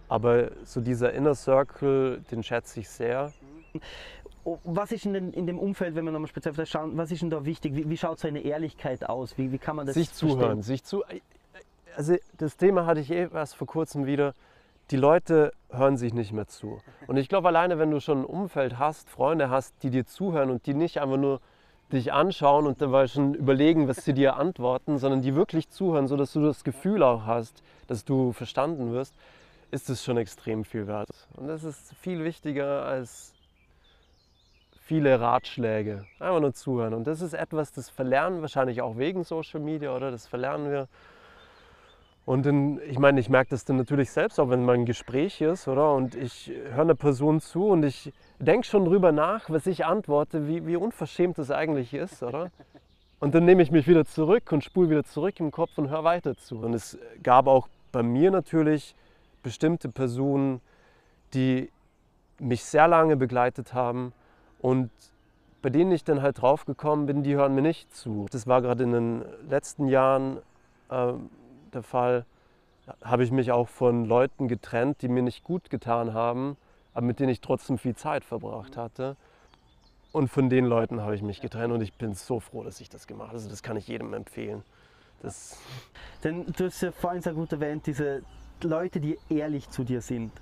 Aber 0.09 0.53
so 0.62 0.81
dieser 0.81 1.12
Inner 1.12 1.35
Circle, 1.35 2.21
den 2.31 2.45
schätze 2.45 2.79
ich 2.79 2.89
sehr. 2.89 3.33
Was 4.64 4.92
ist 4.92 5.07
in, 5.07 5.12
den, 5.12 5.33
in 5.33 5.47
dem 5.47 5.59
Umfeld, 5.59 5.95
wenn 5.95 6.04
wir 6.04 6.12
nochmal 6.12 6.28
speziell 6.28 6.50
auf 6.50 6.57
das 6.57 6.69
schauen, 6.69 6.97
was 6.97 7.11
ist 7.11 7.23
denn 7.23 7.30
da 7.30 7.45
wichtig? 7.45 7.75
Wie, 7.75 7.88
wie 7.88 7.97
schaut 7.97 8.19
so 8.19 8.28
eine 8.28 8.40
Ehrlichkeit 8.40 9.09
aus? 9.09 9.37
Wie, 9.38 9.52
wie 9.52 9.59
kann 9.59 9.76
man 9.76 9.87
das 9.87 9.95
sich 9.95 10.09
verstehen? 10.09 10.28
zuhören, 10.30 10.62
sich 10.62 10.85
zu. 10.85 11.02
Also 11.97 12.16
das 12.38 12.57
Thema 12.57 12.87
hatte 12.87 13.00
ich 13.00 13.11
eh 13.11 13.28
erst 13.33 13.57
vor 13.57 13.66
kurzem 13.66 14.07
wieder. 14.07 14.35
Die 14.90 14.97
Leute 14.97 15.52
hören 15.71 15.97
sich 15.97 16.14
nicht 16.14 16.33
mehr 16.33 16.49
zu. 16.49 16.80
Und 17.07 17.16
ich 17.16 17.28
glaube, 17.28 17.49
alleine 17.49 17.78
wenn 17.78 17.90
du 17.90 18.00
schon 18.00 18.23
ein 18.23 18.25
Umfeld 18.25 18.78
hast, 18.78 19.09
Freunde 19.09 19.50
hast, 19.50 19.75
die 19.83 19.90
dir 19.90 20.07
zuhören 20.07 20.50
und 20.50 20.66
die 20.66 20.75
nicht 20.75 21.00
einfach 21.00 21.16
nur 21.16 21.40
dich 21.92 22.12
anschauen 22.12 22.66
und 22.66 22.80
dabei 22.80 23.07
schon 23.07 23.35
überlegen, 23.35 23.88
was 23.88 24.04
sie 24.04 24.14
dir 24.14 24.37
antworten, 24.37 24.99
sondern 24.99 25.23
die 25.23 25.35
wirklich 25.35 25.69
zuhören, 25.71 26.07
sodass 26.07 26.33
du 26.33 26.40
das 26.40 26.64
Gefühl 26.64 27.02
auch 27.02 27.26
hast, 27.26 27.62
dass 27.87 28.04
du 28.04 28.33
verstanden 28.33 28.92
wirst, 28.92 29.14
ist 29.71 29.90
es 29.90 30.04
schon 30.04 30.16
extrem 30.16 30.64
viel 30.64 30.87
wert. 30.87 31.11
Und 31.37 31.49
das 31.49 31.64
ist 31.64 31.95
viel 32.00 32.25
wichtiger 32.25 32.85
als 32.85 33.33
viele 34.90 35.20
Ratschläge. 35.20 36.04
Einfach 36.18 36.40
nur 36.40 36.52
zuhören. 36.52 36.94
Und 36.94 37.06
das 37.06 37.20
ist 37.20 37.32
etwas, 37.32 37.70
das 37.70 37.88
verlernen 37.88 38.40
wahrscheinlich 38.40 38.82
auch 38.82 38.99
wegen 38.99 39.23
Social 39.23 39.61
Media, 39.61 39.94
oder? 39.94 40.11
Das 40.11 40.26
verlernen 40.26 40.68
wir. 40.68 40.88
Und 42.25 42.44
dann, 42.44 42.80
ich 42.88 42.99
meine, 42.99 43.20
ich 43.20 43.28
merke 43.28 43.50
das 43.50 43.64
dann 43.64 43.76
natürlich 43.76 44.11
selbst, 44.11 44.40
auch 44.40 44.50
wenn 44.50 44.64
mein 44.64 44.87
Gespräch 44.87 45.40
ist, 45.42 45.68
oder? 45.68 45.94
Und 45.94 46.16
ich 46.16 46.50
höre 46.73 46.80
einer 46.80 46.97
Person 46.97 47.40
zu 47.40 47.68
und 47.68 47.85
ich 47.85 48.12
denke 48.40 48.66
schon 48.66 48.85
drüber 48.85 49.12
nach, 49.12 49.49
was 49.49 49.68
ich 49.68 49.85
antworte, 49.85 50.49
wie, 50.49 50.66
wie 50.66 50.75
unverschämt 50.75 51.38
das 51.38 51.52
eigentlich 51.52 51.94
ist, 51.94 52.25
oder? 52.25 52.50
Und 53.20 53.37
dann 53.37 53.44
nehme 53.44 53.62
ich 53.62 53.70
mich 53.70 53.87
wieder 53.87 54.04
zurück 54.06 54.50
und 54.50 54.64
spule 54.64 54.90
wieder 54.90 55.04
zurück 55.04 55.38
im 55.38 55.52
Kopf 55.52 55.78
und 55.78 55.90
höre 55.90 56.02
weiter 56.02 56.37
zu. 56.37 56.59
Und 56.59 56.75
es 56.75 56.99
gab 57.23 57.47
auch 57.47 57.68
bei 57.92 58.02
mir 58.02 58.32
natürlich 58.32 58.97
bestimmte 59.44 59.88
Personen, 59.88 60.61
die 61.32 61.70
mich 62.40 62.64
sehr 62.64 62.88
lange 62.88 63.16
begleitet 63.16 63.73
haben 63.73 64.14
und 64.61 64.90
bei 65.62 65.71
denen 65.71 65.93
ich 65.93 66.05
dann 66.05 66.23
halt 66.23 66.40
draufgekommen 66.40 67.07
bin, 67.07 67.23
die 67.23 67.35
hören 67.35 67.55
mir 67.55 67.62
nicht 67.62 67.95
zu. 67.95 68.26
Das 68.31 68.47
war 68.47 68.62
gerade 68.62 68.83
in 68.85 68.93
den 68.93 69.25
letzten 69.49 69.88
Jahren 69.88 70.38
ähm, 70.90 71.31
der 71.73 71.83
Fall. 71.83 72.25
Habe 73.02 73.25
ich 73.25 73.31
mich 73.31 73.52
auch 73.52 73.69
von 73.69 74.05
Leuten 74.05 74.49
getrennt, 74.49 75.02
die 75.02 75.09
mir 75.09 75.23
nicht 75.23 75.45
gut 75.45 75.71
getan 75.71 76.14
haben, 76.14 76.57
aber 76.95 77.07
mit 77.07 77.21
denen 77.21 77.29
ich 77.29 77.40
trotzdem 77.40 77.79
viel 77.79 77.95
Zeit 77.95 78.25
verbracht 78.25 78.76
hatte. 78.76 79.17
Und 80.12 80.29
von 80.29 80.50
den 80.50 80.64
Leuten 80.64 81.02
habe 81.02 81.14
ich 81.14 81.23
mich 81.23 81.40
getrennt 81.40 81.73
und 81.73 81.83
ich 81.83 81.93
bin 81.93 82.14
so 82.14 82.40
froh, 82.40 82.64
dass 82.64 82.81
ich 82.81 82.88
das 82.88 83.07
gemacht 83.07 83.29
habe. 83.29 83.37
Also 83.37 83.49
das 83.49 83.62
kann 83.62 83.76
ich 83.76 83.87
jedem 83.87 84.12
empfehlen. 84.12 84.64
Das, 85.23 85.59
Denn 86.25 86.47
du 86.47 86.64
hast 86.64 86.81
ja 86.81 86.90
vorhin 86.90 87.23
sehr 87.23 87.35
gut 87.35 87.52
erwähnt, 87.52 87.87
diese 87.87 88.23
Leute, 88.62 88.99
die 88.99 89.19
ehrlich 89.29 89.69
zu 89.71 89.85
dir 89.85 90.00
sind. 90.00 90.33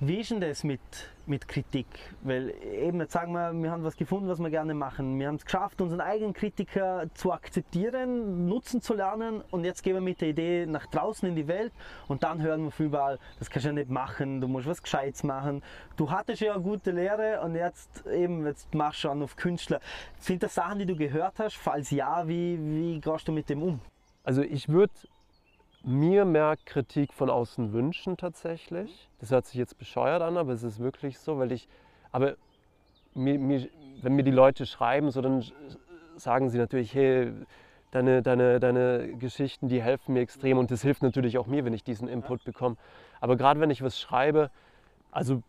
Wie 0.00 0.20
ist 0.20 0.30
denn 0.30 0.40
das 0.40 0.62
mit, 0.62 0.80
mit 1.26 1.48
Kritik? 1.48 1.88
Weil 2.22 2.54
eben, 2.62 3.00
jetzt 3.00 3.14
sagen 3.14 3.32
wir, 3.32 3.52
wir 3.52 3.72
haben 3.72 3.82
was 3.82 3.96
gefunden, 3.96 4.28
was 4.28 4.38
wir 4.38 4.48
gerne 4.48 4.72
machen. 4.72 5.18
Wir 5.18 5.26
haben 5.26 5.34
es 5.34 5.44
geschafft, 5.44 5.80
unseren 5.80 6.00
eigenen 6.00 6.34
Kritiker 6.34 7.06
zu 7.14 7.32
akzeptieren, 7.32 8.46
nutzen 8.46 8.80
zu 8.80 8.94
lernen 8.94 9.42
und 9.50 9.64
jetzt 9.64 9.82
gehen 9.82 9.94
wir 9.94 10.00
mit 10.00 10.20
der 10.20 10.28
Idee 10.28 10.66
nach 10.66 10.86
draußen 10.86 11.28
in 11.28 11.34
die 11.34 11.48
Welt 11.48 11.72
und 12.06 12.22
dann 12.22 12.40
hören 12.40 12.62
wir 12.62 12.70
von 12.70 12.86
überall, 12.86 13.18
das 13.40 13.50
kannst 13.50 13.64
du 13.64 13.70
ja 13.70 13.72
nicht 13.72 13.90
machen, 13.90 14.40
du 14.40 14.46
musst 14.46 14.68
was 14.68 14.80
Gescheites 14.80 15.24
machen. 15.24 15.64
Du 15.96 16.12
hattest 16.12 16.42
ja 16.42 16.54
eine 16.54 16.62
gute 16.62 16.92
Lehre 16.92 17.40
und 17.40 17.56
jetzt 17.56 18.06
eben, 18.06 18.46
jetzt 18.46 18.72
machst 18.76 19.02
du 19.02 19.08
an 19.08 19.20
auf 19.20 19.34
Künstler. 19.34 19.80
Sind 20.20 20.44
das 20.44 20.54
Sachen, 20.54 20.78
die 20.78 20.86
du 20.86 20.94
gehört 20.94 21.40
hast? 21.40 21.56
Falls 21.56 21.90
ja, 21.90 22.28
wie, 22.28 22.56
wie 22.56 23.00
gehst 23.00 23.26
du 23.26 23.32
mit 23.32 23.48
dem 23.48 23.64
um? 23.64 23.80
Also 24.22 24.42
ich 24.42 24.68
würde 24.68 24.92
mir 25.82 26.24
mehr 26.24 26.56
Kritik 26.64 27.12
von 27.12 27.30
außen 27.30 27.72
wünschen 27.72 28.16
tatsächlich. 28.16 29.08
Das 29.20 29.30
hört 29.30 29.46
sich 29.46 29.56
jetzt 29.56 29.78
bescheuert 29.78 30.22
an, 30.22 30.36
aber 30.36 30.52
es 30.52 30.62
ist 30.62 30.80
wirklich 30.80 31.18
so, 31.18 31.38
weil 31.38 31.52
ich, 31.52 31.68
aber 32.12 32.34
mir, 33.14 33.38
mir, 33.38 33.68
wenn 34.02 34.14
mir 34.14 34.24
die 34.24 34.30
Leute 34.30 34.66
schreiben, 34.66 35.10
so 35.10 35.20
dann 35.20 35.44
sagen 36.16 36.50
sie 36.50 36.58
natürlich, 36.58 36.94
hey, 36.94 37.32
deine, 37.90 38.22
deine, 38.22 38.60
deine 38.60 39.14
Geschichten, 39.18 39.68
die 39.68 39.82
helfen 39.82 40.14
mir 40.14 40.20
extrem 40.20 40.58
und 40.58 40.70
das 40.70 40.82
hilft 40.82 41.02
natürlich 41.02 41.38
auch 41.38 41.46
mir, 41.46 41.64
wenn 41.64 41.72
ich 41.72 41.84
diesen 41.84 42.08
Input 42.08 42.44
bekomme. 42.44 42.76
Aber 43.20 43.36
gerade 43.36 43.60
wenn 43.60 43.70
ich 43.70 43.82
was 43.82 43.98
schreibe, 43.98 44.50
also 45.10 45.42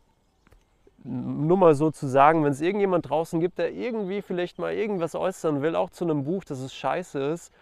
nur 1.04 1.58
mal 1.58 1.76
so 1.76 1.92
zu 1.92 2.08
sagen, 2.08 2.44
wenn 2.44 2.52
es 2.52 2.62
irgendjemand 2.62 3.10
draußen 3.10 3.40
gibt, 3.40 3.58
der 3.58 3.72
irgendwie 3.72 4.22
vielleicht 4.22 4.60
mal 4.60 4.74
irgendwas 4.74 5.16
äußern 5.16 5.62
will, 5.62 5.76
auch 5.76 5.90
zu 5.90 6.04
einem 6.04 6.24
Buch, 6.24 6.44
dass 6.44 6.60
es 6.60 6.74
scheiße 6.74 7.20
ist, 7.20 7.54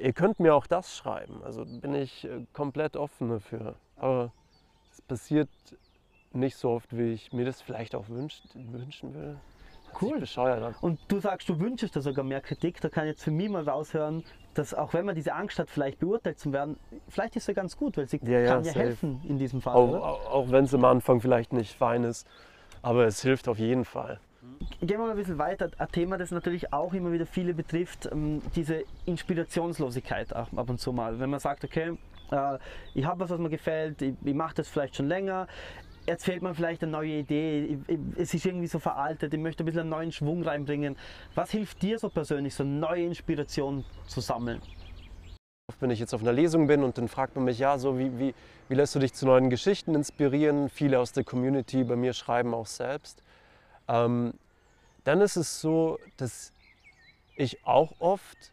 ihr 0.00 0.12
könnt 0.12 0.40
mir 0.40 0.54
auch 0.54 0.66
das 0.66 0.96
schreiben. 0.96 1.42
Also 1.44 1.64
bin 1.64 1.94
ich 1.94 2.24
äh, 2.24 2.46
komplett 2.52 2.96
offen 2.96 3.28
dafür. 3.30 3.74
Aber 3.96 4.32
es 4.90 5.02
passiert 5.02 5.48
nicht 6.32 6.56
so 6.56 6.70
oft, 6.70 6.96
wie 6.96 7.12
ich 7.12 7.32
mir 7.32 7.44
das 7.44 7.62
vielleicht 7.62 7.94
auch 7.94 8.08
wünscht, 8.08 8.44
wünschen 8.54 9.12
sich 9.12 9.36
Cool. 10.00 10.22
Und 10.82 11.00
du 11.08 11.20
sagst, 11.20 11.48
du 11.48 11.58
wünschst 11.58 11.94
dir 11.94 12.00
sogar 12.02 12.24
mehr 12.24 12.40
Kritik. 12.42 12.80
Da 12.80 12.88
kann 12.90 13.04
ich 13.04 13.12
jetzt 13.12 13.24
für 13.24 13.30
mich 13.30 13.48
mal 13.48 13.66
raushören, 13.66 14.24
dass 14.52 14.74
auch 14.74 14.92
wenn 14.92 15.06
man 15.06 15.14
diese 15.14 15.32
Angst 15.32 15.58
hat, 15.58 15.70
vielleicht 15.70 15.98
beurteilt 15.98 16.38
zu 16.38 16.52
werden, 16.52 16.76
vielleicht 17.08 17.36
ist 17.36 17.46
sie 17.46 17.54
ganz 17.54 17.76
gut, 17.76 17.96
weil 17.96 18.06
sie 18.06 18.20
Ja, 18.22 18.40
ja, 18.40 18.46
kann 18.46 18.64
ja 18.64 18.72
safe. 18.72 18.84
helfen 18.84 19.22
in 19.26 19.38
diesem 19.38 19.62
Fall. 19.62 19.74
Auch, 19.74 20.26
auch 20.30 20.50
wenn 20.50 20.64
es 20.64 20.74
am 20.74 20.84
Anfang 20.84 21.20
vielleicht 21.20 21.52
nicht 21.52 21.76
fein 21.76 22.04
ist. 22.04 22.26
Aber 22.82 23.06
es 23.06 23.22
hilft 23.22 23.48
auf 23.48 23.58
jeden 23.58 23.84
Fall. 23.84 24.20
Gehen 24.80 24.98
wir 24.98 24.98
mal 24.98 25.10
ein 25.10 25.16
bisschen 25.16 25.38
weiter. 25.38 25.70
Ein 25.78 25.88
Thema, 25.88 26.18
das 26.18 26.30
natürlich 26.30 26.72
auch 26.72 26.92
immer 26.92 27.10
wieder 27.12 27.26
viele 27.26 27.54
betrifft, 27.54 28.08
ähm, 28.12 28.42
diese 28.54 28.84
Inspirationslosigkeit 29.06 30.34
ab 30.34 30.48
und 30.52 30.78
zu 30.78 30.92
mal. 30.92 31.18
Wenn 31.18 31.30
man 31.30 31.40
sagt, 31.40 31.64
okay, 31.64 31.96
äh, 32.30 32.58
ich 32.94 33.04
habe 33.04 33.20
was, 33.20 33.30
was 33.30 33.38
mir 33.38 33.48
gefällt, 33.48 34.02
ich, 34.02 34.34
mache 34.34 34.56
das 34.56 34.68
vielleicht 34.68 34.96
schon 34.96 35.08
länger, 35.08 35.46
jetzt 36.06 36.24
fehlt 36.24 36.42
mir 36.42 36.54
vielleicht 36.54 36.82
eine 36.82 36.92
neue 36.92 37.18
Idee, 37.18 37.78
es 38.16 38.34
ist 38.34 38.46
irgendwie 38.46 38.66
so 38.66 38.78
veraltet, 38.78 39.32
ich 39.32 39.40
möchte 39.40 39.62
ein 39.62 39.66
bisschen 39.66 39.82
einen 39.82 39.90
neuen 39.90 40.12
Schwung 40.12 40.42
reinbringen. 40.42 40.96
Was 41.34 41.50
hilft 41.50 41.82
dir 41.82 41.98
so 41.98 42.08
persönlich, 42.08 42.54
so 42.54 42.64
neue 42.64 43.04
Inspiration 43.04 43.84
zu 44.06 44.20
sammeln? 44.20 44.60
Wenn 45.80 45.90
ich 45.90 45.98
jetzt 45.98 46.14
auf 46.14 46.22
einer 46.22 46.32
Lesung 46.32 46.68
bin 46.68 46.84
und 46.84 46.96
dann 46.96 47.08
fragt 47.08 47.34
man 47.34 47.44
mich, 47.44 47.58
ja, 47.58 47.76
so 47.76 47.98
wie, 47.98 48.16
wie, 48.18 48.34
wie 48.68 48.74
lässt 48.74 48.94
du 48.94 49.00
dich 49.00 49.14
zu 49.14 49.26
neuen 49.26 49.50
Geschichten 49.50 49.94
inspirieren? 49.94 50.68
Viele 50.68 51.00
aus 51.00 51.12
der 51.12 51.24
Community 51.24 51.82
bei 51.82 51.96
mir 51.96 52.12
schreiben 52.12 52.54
auch 52.54 52.66
selbst. 52.66 53.22
Ähm, 53.88 54.34
dann 55.04 55.20
ist 55.20 55.36
es 55.36 55.60
so, 55.60 55.98
dass 56.16 56.52
ich 57.36 57.64
auch 57.64 57.92
oft 58.00 58.52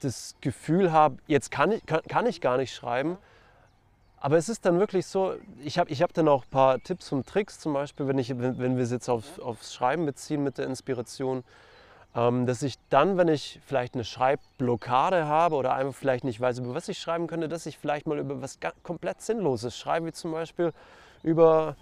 das 0.00 0.34
Gefühl 0.40 0.92
habe, 0.92 1.18
jetzt 1.26 1.50
kann 1.50 1.72
ich, 1.72 1.84
kann, 1.86 2.02
kann 2.02 2.26
ich 2.26 2.40
gar 2.40 2.56
nicht 2.56 2.74
schreiben. 2.74 3.18
Aber 4.22 4.36
es 4.36 4.50
ist 4.50 4.66
dann 4.66 4.78
wirklich 4.78 5.06
so, 5.06 5.34
ich 5.64 5.78
habe 5.78 5.90
ich 5.90 6.02
hab 6.02 6.12
dann 6.12 6.28
auch 6.28 6.44
ein 6.44 6.50
paar 6.50 6.82
Tipps 6.82 7.10
und 7.12 7.26
Tricks, 7.26 7.58
zum 7.58 7.72
Beispiel, 7.72 8.06
wenn, 8.06 8.18
ich, 8.18 8.28
wenn, 8.38 8.58
wenn 8.58 8.76
wir 8.76 8.84
es 8.84 8.90
jetzt 8.90 9.08
auf, 9.08 9.38
aufs 9.38 9.72
Schreiben 9.74 10.04
beziehen 10.04 10.44
mit 10.44 10.58
der 10.58 10.66
Inspiration, 10.66 11.42
ähm, 12.14 12.44
dass 12.44 12.62
ich 12.62 12.74
dann, 12.90 13.16
wenn 13.16 13.28
ich 13.28 13.60
vielleicht 13.64 13.94
eine 13.94 14.04
Schreibblockade 14.04 15.26
habe 15.26 15.54
oder 15.54 15.74
einfach 15.74 15.94
vielleicht 15.94 16.24
nicht 16.24 16.38
weiß, 16.38 16.58
über 16.58 16.74
was 16.74 16.88
ich 16.88 16.98
schreiben 16.98 17.28
könnte, 17.28 17.48
dass 17.48 17.64
ich 17.64 17.78
vielleicht 17.78 18.06
mal 18.06 18.18
über 18.18 18.42
was 18.42 18.58
komplett 18.82 19.22
Sinnloses 19.22 19.78
schreibe, 19.78 20.06
wie 20.06 20.12
zum 20.12 20.32
Beispiel 20.32 20.72
über, 21.22 21.76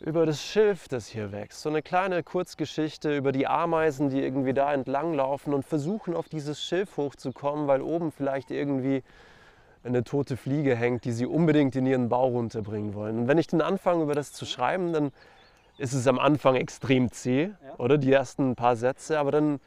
über 0.00 0.26
das 0.26 0.42
Schilf, 0.42 0.88
das 0.88 1.08
hier 1.08 1.32
wächst. 1.32 1.62
So 1.62 1.68
eine 1.68 1.82
kleine 1.82 2.22
Kurzgeschichte 2.22 3.16
über 3.16 3.32
die 3.32 3.46
Ameisen, 3.46 4.10
die 4.10 4.22
irgendwie 4.22 4.54
da 4.54 4.72
entlang 4.72 5.12
laufen 5.14 5.52
und 5.52 5.64
versuchen, 5.64 6.14
auf 6.14 6.28
dieses 6.28 6.62
Schilf 6.62 6.96
hochzukommen, 6.96 7.66
weil 7.66 7.82
oben 7.82 8.12
vielleicht 8.12 8.50
irgendwie 8.50 9.02
eine 9.82 10.04
tote 10.04 10.36
Fliege 10.36 10.76
hängt, 10.76 11.04
die 11.04 11.12
sie 11.12 11.26
unbedingt 11.26 11.74
in 11.76 11.86
ihren 11.86 12.08
Bau 12.08 12.28
runterbringen 12.28 12.94
wollen. 12.94 13.20
Und 13.20 13.28
wenn 13.28 13.38
ich 13.38 13.46
dann 13.46 13.60
anfange, 13.60 14.02
über 14.02 14.14
das 14.14 14.32
zu 14.32 14.44
schreiben, 14.46 14.92
dann 14.92 15.12
ist 15.78 15.92
es 15.92 16.06
am 16.06 16.18
Anfang 16.18 16.56
extrem 16.56 17.10
zäh, 17.10 17.50
oder 17.78 17.98
die 17.98 18.12
ersten 18.12 18.56
paar 18.56 18.76
Sätze, 18.76 19.18
aber 19.18 19.30
dann 19.30 19.60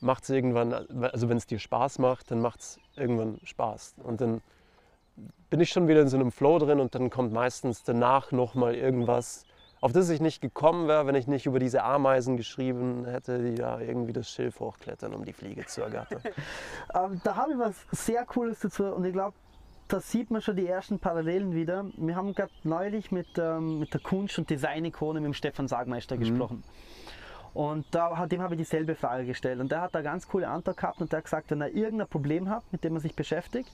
macht 0.00 0.24
es 0.24 0.30
irgendwann, 0.30 0.72
also 0.72 1.28
wenn 1.28 1.36
es 1.36 1.46
dir 1.46 1.58
Spaß 1.58 1.98
macht, 1.98 2.30
dann 2.30 2.40
macht 2.40 2.60
es 2.60 2.78
irgendwann 2.96 3.38
Spaß. 3.44 3.96
Und 4.02 4.20
dann 4.22 4.40
bin 5.50 5.60
ich 5.60 5.68
schon 5.68 5.88
wieder 5.88 6.00
in 6.00 6.08
so 6.08 6.16
einem 6.16 6.32
Flow 6.32 6.58
drin 6.58 6.80
und 6.80 6.94
dann 6.94 7.10
kommt 7.10 7.32
meistens 7.32 7.82
danach 7.82 8.32
nochmal 8.32 8.74
irgendwas, 8.74 9.44
auf 9.80 9.92
das 9.92 10.10
ich 10.10 10.20
nicht 10.20 10.40
gekommen 10.42 10.88
wäre, 10.88 11.06
wenn 11.06 11.14
ich 11.14 11.26
nicht 11.26 11.46
über 11.46 11.58
diese 11.58 11.82
Ameisen 11.82 12.36
geschrieben 12.36 13.06
hätte, 13.06 13.38
die 13.42 13.54
da 13.54 13.80
irgendwie 13.80 14.12
das 14.12 14.28
Schilf 14.30 14.60
hochklettern, 14.60 15.14
um 15.14 15.24
die 15.24 15.32
Fliege 15.32 15.64
zu 15.66 15.82
ergattern. 15.82 16.20
Ähm, 16.94 17.20
da 17.22 17.36
habe 17.36 17.52
ich 17.52 17.58
was 17.58 17.86
sehr 17.92 18.24
Cooles 18.26 18.58
dazu 18.60 18.84
und 18.84 19.04
ich 19.04 19.12
glaube, 19.12 19.34
da 19.86 20.00
sieht 20.00 20.30
man 20.30 20.40
schon 20.42 20.56
die 20.56 20.66
ersten 20.66 20.98
Parallelen 20.98 21.54
wieder. 21.54 21.84
Wir 21.96 22.16
haben 22.16 22.34
gerade 22.34 22.50
neulich 22.64 23.10
mit, 23.12 23.28
ähm, 23.38 23.78
mit 23.80 23.92
der 23.94 24.00
Kunst- 24.00 24.38
und 24.38 24.50
Design-Ikone 24.50 25.20
mit 25.20 25.26
dem 25.28 25.34
Stefan 25.34 25.66
Sagmeister 25.68 26.16
gesprochen. 26.16 26.62
Und 27.54 27.86
da, 27.92 28.16
hat- 28.16 28.30
dem 28.30 28.40
habe 28.42 28.54
ich 28.54 28.58
dieselbe 28.60 28.94
Frage 28.94 29.24
gestellt. 29.24 29.58
Und 29.60 29.72
der 29.72 29.80
hat 29.80 29.94
da 29.94 30.02
ganz 30.02 30.28
coole 30.28 30.48
Antwort 30.48 30.76
gehabt 30.76 31.00
und 31.00 31.10
der 31.12 31.18
hat 31.18 31.24
gesagt, 31.24 31.50
wenn 31.50 31.60
er 31.60 31.72
irgendein 31.74 32.06
Problem 32.08 32.48
hat, 32.48 32.62
mit 32.70 32.84
dem 32.84 32.94
er 32.94 33.00
sich 33.00 33.14
beschäftigt, 33.16 33.70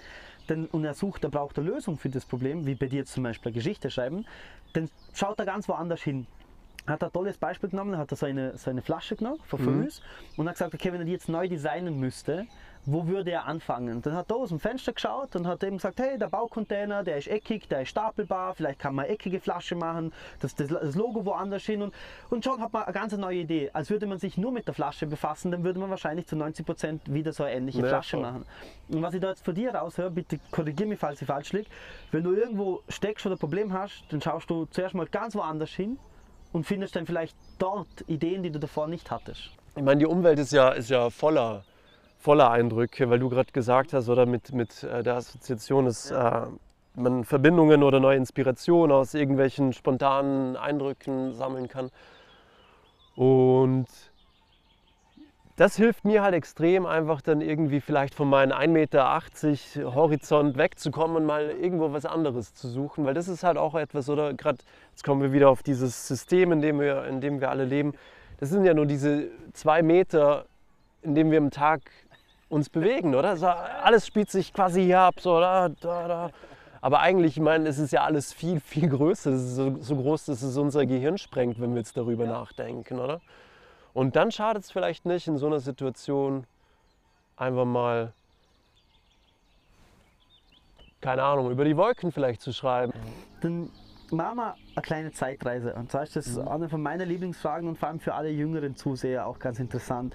denn, 0.49 0.67
und 0.67 0.85
er 0.85 0.95
sucht, 0.95 1.25
er 1.25 1.31
braucht 1.31 1.59
eine 1.59 1.69
Lösung 1.69 1.99
für 1.99 2.09
das 2.09 2.25
Problem, 2.25 2.67
wie 2.67 2.75
bei 2.75 2.87
dir 2.87 3.05
zum 3.05 3.23
Beispiel 3.23 3.53
Geschichte 3.53 3.91
schreiben, 3.91 4.27
dann 4.73 4.89
schaut 5.15 5.39
er 5.39 5.47
ganz 5.47 5.69
woanders 5.69 6.03
hin. 6.03 6.27
Er 6.87 6.95
hat 6.95 7.05
ein 7.05 7.13
tolles 7.13 7.37
Beispiel 7.37 7.69
genommen, 7.69 7.95
er 7.95 7.99
hat 7.99 8.13
da 8.13 8.17
so 8.17 8.27
eine, 8.27 8.57
so 8.57 8.71
eine 8.71 8.81
Flasche 8.81 9.17
genommen 9.17 9.41
von 9.47 9.59
Füllis 9.59 10.03
und 10.37 10.47
hat 10.47 10.55
gesagt, 10.55 10.73
okay, 10.73 10.93
wenn 10.93 11.01
er 11.01 11.05
die 11.05 11.13
jetzt 11.13 11.29
neu 11.29 11.49
designen 11.49 11.99
müsste, 11.99 12.47
wo 12.87 13.07
würde 13.07 13.33
er 13.33 13.47
anfangen? 13.47 14.01
Dann 14.01 14.15
hat 14.15 14.31
er 14.31 14.37
aus 14.37 14.51
dem 14.51 14.61
Fenster 14.61 14.93
geschaut 14.93 15.35
und 15.37 15.47
hat 15.47 15.63
eben 15.65 15.77
gesagt, 15.77 15.99
hey, 16.01 16.17
der 16.19 16.29
Baucontainer, 16.29 17.03
der 17.03 17.19
ist 17.19 17.27
eckig, 17.29 17.69
der 17.69 17.83
ist 17.83 17.89
stapelbar, 17.91 18.55
vielleicht 18.55 18.79
kann 18.79 18.95
man 18.95 19.05
eine 19.05 19.15
eckige 19.15 19.41
Flasche 19.41 19.75
machen, 19.75 20.13
das, 20.41 20.55
das, 20.55 20.69
das 20.69 20.95
Logo 20.95 21.25
woanders 21.25 21.65
hin 21.65 21.83
und, 21.83 21.93
und 22.31 22.45
schon 22.45 22.61
hat 22.61 22.73
man 22.73 22.85
eine 22.85 22.93
ganz 22.93 23.17
neue 23.17 23.39
Idee. 23.39 23.71
Als 23.73 23.91
würde 23.91 24.07
man 24.07 24.19
sich 24.19 24.39
nur 24.39 24.53
mit 24.53 24.67
der 24.67 24.75
Flasche 24.75 25.07
befassen, 25.07 25.51
dann 25.51 25.65
würde 25.65 25.81
man 25.81 25.91
wahrscheinlich 25.91 26.27
zu 26.27 26.37
90 26.37 26.65
Prozent 26.65 27.13
wieder 27.13 27.33
so 27.33 27.43
eine 27.43 27.55
ähnliche 27.57 27.81
Ja, 27.83 27.89
Flasche 27.89 28.17
voll. 28.19 28.23
machen. 28.27 28.47
Und 28.89 29.03
was 29.03 29.15
ich 29.15 29.21
da 29.21 29.31
jetzt 29.31 29.45
von 29.45 29.55
dir 29.55 29.75
raushöre, 29.75 30.11
bitte 30.11 30.39
korrigiere 30.51 30.89
mich, 30.89 30.99
falls 30.99 31.21
ich 31.21 31.27
falsch 31.27 31.53
liege, 31.53 31.69
wenn 32.13 32.23
du 32.23 32.33
irgendwo 32.35 32.83
steckst 32.89 33.27
oder 33.27 33.35
ein 33.35 33.39
Problem 33.39 33.73
hast, 33.73 34.05
dann 34.11 34.21
schaust 34.23 34.49
du 34.49 34.67
zuerst 34.67 34.95
mal 34.95 35.07
ganz 35.07 35.35
woanders 35.35 35.71
hin 35.71 35.99
und 36.53 36.65
findest 36.65 36.95
dann 36.95 37.05
vielleicht 37.05 37.37
dort 37.59 37.89
Ideen, 38.07 38.43
die 38.45 38.51
du 38.51 38.61
davor 38.61 38.87
nicht 38.87 39.11
hattest. 39.11 39.51
Ich 39.75 39.83
meine, 39.83 39.99
die 39.99 40.07
Umwelt 40.07 40.39
ist 40.39 40.53
ja, 40.53 40.71
ist 40.71 40.89
ja 40.89 41.11
voller, 41.11 41.65
voller 42.27 42.51
Eindrücke, 42.51 43.09
weil 43.09 43.21
du 43.21 43.29
gerade 43.29 43.53
gesagt 43.53 43.93
hast, 43.93 44.09
oder 44.09 44.27
mit, 44.27 44.53
mit 44.53 44.83
äh, 44.83 45.05
der 45.05 45.15
Assoziation, 45.15 45.85
dass 45.85 46.11
äh, 46.11 46.43
man 46.97 47.23
Verbindungen 47.23 47.85
oder 47.85 48.01
neue 48.01 48.17
Inspirationen 48.17 48.91
aus 48.91 49.15
irgendwelchen 49.15 49.73
spontanen 49.73 50.57
Eindrücken 50.57 51.35
sammeln 51.35 51.69
kann. 51.69 51.91
Und 53.15 53.87
das 55.55 55.77
hilft 55.77 56.05
mir 56.05 56.25
halt 56.25 56.35
extrem, 56.35 56.85
einfach 56.85 57.23
dann 57.23 57.41
irgendwie 57.41 57.81
vielleicht 57.81 58.17
von 58.17 58.29
meinen 58.29 58.53
1,80 58.53 58.69
Meter 58.71 59.95
Horizont 59.95 60.59
wegzukommen 60.59 61.19
und 61.19 61.27
mal 61.27 61.51
irgendwo 61.51 61.93
was 61.93 62.07
anderes 62.07 62.55
zu 62.55 62.67
suchen, 62.67 63.05
weil 63.05 63.15
das 63.15 63.29
ist 63.29 63.45
halt 63.45 63.57
auch 63.57 63.77
etwas, 63.77 64.11
oder 64.11 64.35
gerade 64.35 64.59
jetzt 64.91 65.05
kommen 65.05 65.23
wir 65.23 65.33
wieder 65.33 65.49
auf 65.49 65.63
dieses 65.63 66.09
System, 66.09 66.51
in 66.51 66.61
dem 66.61 66.81
wir, 66.81 67.05
in 67.05 67.21
dem 67.21 67.41
wir 67.41 67.51
alle 67.51 67.65
leben. 67.65 67.95
Das 68.39 68.51
sind 68.51 68.65
ja 68.65 68.75
nur 68.75 68.87
diese 68.87 69.29
zwei 69.53 69.81
Meter, 69.81 70.47
in 71.07 71.15
dem 71.15 71.31
wir 71.31 71.39
am 71.39 71.51
Tag 71.51 71.83
uns 72.49 72.69
bewegen, 72.69 73.15
oder? 73.15 73.31
Also 73.31 73.47
alles 73.47 74.07
spielt 74.07 74.31
sich 74.31 74.53
quasi 74.53 74.85
hier 74.85 75.01
ab, 75.01 75.21
so 75.21 75.41
da, 75.41 75.69
da, 75.69 76.09
da. 76.09 76.31
Aber 76.81 77.01
eigentlich, 77.01 77.37
ich 77.37 77.43
meine, 77.43 77.69
es 77.69 77.79
ist 77.79 77.93
ja 77.93 78.05
alles 78.05 78.33
viel, 78.33 78.61
viel 78.61 78.89
größer. 78.89 79.33
Es 79.33 79.43
ist 79.43 79.57
so, 79.57 79.77
so 79.81 79.97
groß, 79.97 80.27
dass 80.27 80.43
es 80.43 80.57
unser 80.57 80.87
Gehirn 80.87 81.19
sprengt, 81.19 81.61
wenn 81.61 81.73
wir 81.73 81.79
jetzt 81.79 81.97
darüber 81.97 82.27
nachdenken, 82.27 83.01
oder? 83.01 83.21
Und 83.93 84.15
dann 84.15 84.31
schadet 84.31 84.63
es 84.63 84.71
vielleicht 84.71 85.07
nicht, 85.07 85.27
in 85.27 85.39
so 85.39 85.47
einer 85.47 85.59
Situation 85.59 86.47
einfach 87.37 87.65
mal, 87.65 88.13
keine 91.01 91.23
Ahnung, 91.23 91.51
über 91.51 91.65
die 91.65 91.77
Wolken 91.77 92.13
vielleicht 92.13 92.41
zu 92.41 92.53
schreiben. 92.53 92.93
Dann 93.41 93.71
machen 94.11 94.37
wir 94.37 94.55
eine 94.75 94.83
kleine 94.83 95.13
Zeitreise. 95.13 95.75
Und 95.75 95.91
zwar 95.91 96.03
ist 96.03 96.15
das 96.15 96.39
eine 96.39 96.69
von 96.69 96.83
meinen 96.83 97.09
Lieblingsfragen 97.09 97.69
und 97.69 97.79
vor 97.79 97.89
allem 97.89 98.01
für 98.01 98.15
alle 98.15 98.31
jüngeren 98.31 98.77
Zuseher 98.77 99.27
auch 99.27 99.39
ganz 99.39 99.59
interessant. 99.59 100.15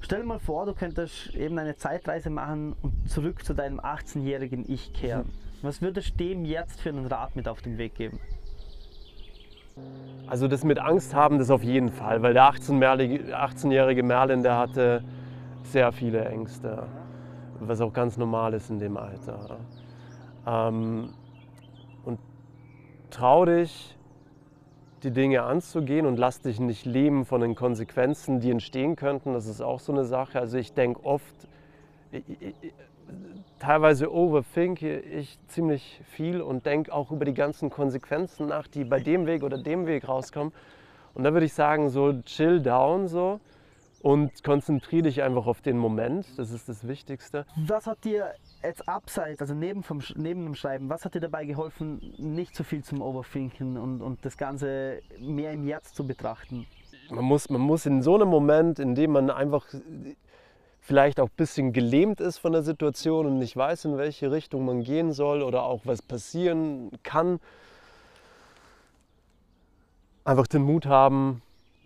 Stell 0.00 0.20
dir 0.20 0.26
mal 0.26 0.38
vor, 0.38 0.66
du 0.66 0.74
könntest 0.74 1.34
eben 1.34 1.58
eine 1.58 1.76
Zeitreise 1.76 2.30
machen 2.30 2.74
und 2.82 3.08
zurück 3.08 3.44
zu 3.44 3.54
deinem 3.54 3.80
18-jährigen 3.80 4.64
Ich 4.68 4.92
kehren. 4.92 5.26
Mhm. 5.26 5.62
Was 5.62 5.82
würdest 5.82 6.18
du 6.18 6.24
dem 6.24 6.44
jetzt 6.44 6.80
für 6.80 6.88
einen 6.88 7.06
Rat 7.06 7.36
mit 7.36 7.46
auf 7.46 7.60
den 7.60 7.76
Weg 7.76 7.94
geben? 7.94 8.18
Also 10.26 10.48
das 10.48 10.64
mit 10.64 10.78
Angst 10.78 11.14
haben, 11.14 11.38
das 11.38 11.50
auf 11.50 11.62
jeden 11.62 11.90
Fall, 11.90 12.22
weil 12.22 12.32
der 12.34 12.44
18-jährige 12.44 14.02
Merlin, 14.02 14.42
der 14.42 14.56
hatte 14.56 15.04
sehr 15.64 15.92
viele 15.92 16.24
Ängste, 16.24 16.86
was 17.58 17.80
auch 17.80 17.92
ganz 17.92 18.16
normal 18.16 18.54
ist 18.54 18.70
in 18.70 18.78
dem 18.78 18.96
Alter. 18.96 19.58
Ähm, 20.46 21.10
und 22.04 22.18
trau 23.10 23.44
dich, 23.44 23.96
die 25.02 25.10
Dinge 25.10 25.42
anzugehen 25.42 26.06
und 26.06 26.18
lass 26.18 26.40
dich 26.40 26.60
nicht 26.60 26.84
leben 26.84 27.24
von 27.24 27.40
den 27.40 27.54
Konsequenzen, 27.54 28.40
die 28.40 28.50
entstehen 28.50 28.96
könnten. 28.96 29.32
Das 29.32 29.46
ist 29.46 29.60
auch 29.60 29.80
so 29.80 29.92
eine 29.92 30.04
Sache. 30.04 30.38
Also 30.38 30.58
ich 30.58 30.72
denke 30.72 31.04
oft, 31.04 31.34
teilweise 33.58 34.12
overthinke 34.12 35.00
ich 35.00 35.38
ziemlich 35.48 36.00
viel 36.10 36.40
und 36.40 36.66
denke 36.66 36.92
auch 36.92 37.10
über 37.10 37.24
die 37.24 37.34
ganzen 37.34 37.70
Konsequenzen 37.70 38.46
nach, 38.46 38.66
die 38.66 38.84
bei 38.84 39.00
dem 39.00 39.26
Weg 39.26 39.42
oder 39.42 39.58
dem 39.58 39.86
Weg 39.86 40.08
rauskommen. 40.08 40.52
Und 41.14 41.24
da 41.24 41.32
würde 41.32 41.46
ich 41.46 41.54
sagen, 41.54 41.88
so 41.88 42.20
chill 42.22 42.60
down 42.60 43.08
so 43.08 43.40
und 44.02 44.44
konzentriere 44.44 45.02
dich 45.02 45.22
einfach 45.22 45.46
auf 45.46 45.60
den 45.60 45.76
Moment. 45.76 46.26
Das 46.38 46.50
ist 46.50 46.68
das 46.68 46.86
Wichtigste. 46.86 47.46
Was 47.56 47.86
hat 47.86 48.04
dir 48.04 48.32
jetzt 48.62 48.88
abseits, 48.88 49.40
also 49.40 49.54
neben, 49.54 49.82
vom, 49.82 50.02
neben 50.16 50.44
dem 50.44 50.54
Schreiben, 50.54 50.88
was 50.88 51.04
hat 51.04 51.14
dir 51.14 51.20
dabei 51.20 51.44
geholfen, 51.44 52.14
nicht 52.18 52.54
so 52.54 52.64
viel 52.64 52.84
zum 52.84 53.00
Overthinken 53.02 53.76
und, 53.76 54.02
und 54.02 54.24
das 54.24 54.36
Ganze 54.36 55.00
mehr 55.18 55.52
im 55.52 55.66
Jetzt 55.66 55.94
zu 55.96 56.06
betrachten? 56.06 56.66
Man 57.10 57.24
muss, 57.24 57.50
man 57.50 57.60
muss 57.60 57.86
in 57.86 58.02
so 58.02 58.14
einem 58.14 58.28
Moment, 58.28 58.78
in 58.78 58.94
dem 58.94 59.12
man 59.12 59.30
einfach 59.30 59.66
vielleicht 60.80 61.20
auch 61.20 61.28
ein 61.28 61.36
bisschen 61.36 61.72
gelähmt 61.72 62.20
ist 62.20 62.38
von 62.38 62.52
der 62.52 62.62
Situation 62.62 63.26
und 63.26 63.38
nicht 63.38 63.56
weiß, 63.56 63.86
in 63.86 63.98
welche 63.98 64.30
Richtung 64.30 64.64
man 64.64 64.82
gehen 64.82 65.12
soll 65.12 65.42
oder 65.42 65.64
auch 65.64 65.82
was 65.84 66.02
passieren 66.02 66.90
kann, 67.02 67.40
einfach 70.24 70.46
den 70.46 70.62
Mut 70.62 70.86
haben, 70.86 71.42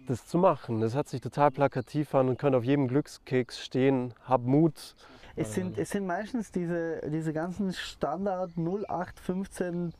das 0.06 0.26
zu 0.26 0.38
machen. 0.38 0.80
Das 0.80 0.94
hat 0.94 1.08
sich 1.08 1.20
total 1.20 1.50
plakativ 1.50 2.14
an 2.14 2.28
und 2.28 2.38
könnte 2.38 2.58
auf 2.58 2.64
jedem 2.64 2.88
Glückskeks 2.88 3.64
stehen. 3.64 4.14
Hab 4.26 4.42
Mut. 4.42 4.94
Es 5.36 5.54
sind, 5.54 5.78
es 5.78 5.90
sind 5.90 6.06
meistens 6.06 6.52
diese, 6.52 7.00
diese 7.10 7.32
ganzen 7.32 7.72
Standard 7.72 8.52
0815 8.56 9.92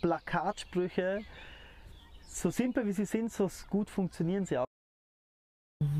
Plakatsprüche. 0.00 1.20
So 2.22 2.50
simpel 2.50 2.86
wie 2.86 2.92
sie 2.92 3.04
sind, 3.04 3.30
so 3.32 3.50
gut 3.68 3.90
funktionieren 3.90 4.46
sie 4.46 4.58
auch. 4.58 4.64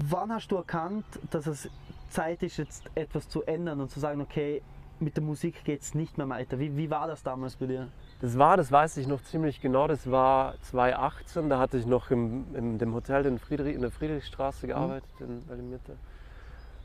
Wann 0.08 0.32
hast 0.32 0.48
du 0.48 0.56
erkannt, 0.56 1.04
dass 1.30 1.46
es 1.46 1.68
Zeit 2.08 2.42
ist, 2.42 2.56
jetzt 2.56 2.84
etwas 2.94 3.28
zu 3.28 3.42
ändern 3.42 3.80
und 3.80 3.90
zu 3.90 4.00
sagen, 4.00 4.20
okay, 4.20 4.62
mit 4.98 5.16
der 5.16 5.22
Musik 5.22 5.64
geht 5.64 5.82
es 5.82 5.94
nicht 5.94 6.16
mehr 6.16 6.28
weiter? 6.28 6.58
Wie, 6.58 6.74
wie 6.76 6.88
war 6.90 7.06
das 7.06 7.22
damals 7.22 7.56
bei 7.56 7.66
dir? 7.66 7.88
Das 8.20 8.38
war, 8.38 8.56
das 8.56 8.72
weiß 8.72 8.96
ich 8.96 9.06
noch 9.06 9.22
ziemlich 9.22 9.60
genau, 9.60 9.86
das 9.86 10.10
war 10.10 10.54
2018, 10.62 11.50
da 11.50 11.58
hatte 11.58 11.76
ich 11.76 11.84
noch 11.84 12.10
im, 12.10 12.46
in 12.54 12.78
dem 12.78 12.94
Hotel 12.94 13.26
in, 13.26 13.38
Friedrich, 13.38 13.74
in 13.74 13.82
der 13.82 13.90
Friedrichstraße 13.90 14.66
gearbeitet, 14.66 15.08
mhm. 15.18 15.26
in 15.26 15.42
Berlin 15.42 15.70
Mitte. 15.70 15.96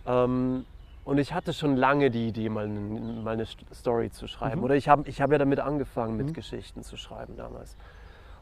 Ähm, 0.06 0.66
und 1.10 1.18
ich 1.18 1.34
hatte 1.34 1.54
schon 1.54 1.76
lange 1.76 2.12
die 2.12 2.28
Idee, 2.28 2.50
mal 2.50 2.66
eine, 2.66 2.80
mal 2.80 3.34
eine 3.34 3.48
Story 3.74 4.12
zu 4.12 4.28
schreiben. 4.28 4.60
Mhm. 4.60 4.64
Oder 4.64 4.76
ich 4.76 4.88
habe 4.88 5.10
ich 5.10 5.22
hab 5.22 5.32
ja 5.32 5.40
damit 5.40 5.60
angefangen, 5.60 6.16
mit 6.16 6.28
mhm. 6.28 6.34
Geschichten 6.34 6.84
zu 6.84 6.98
schreiben 6.98 7.36
damals. 7.36 7.76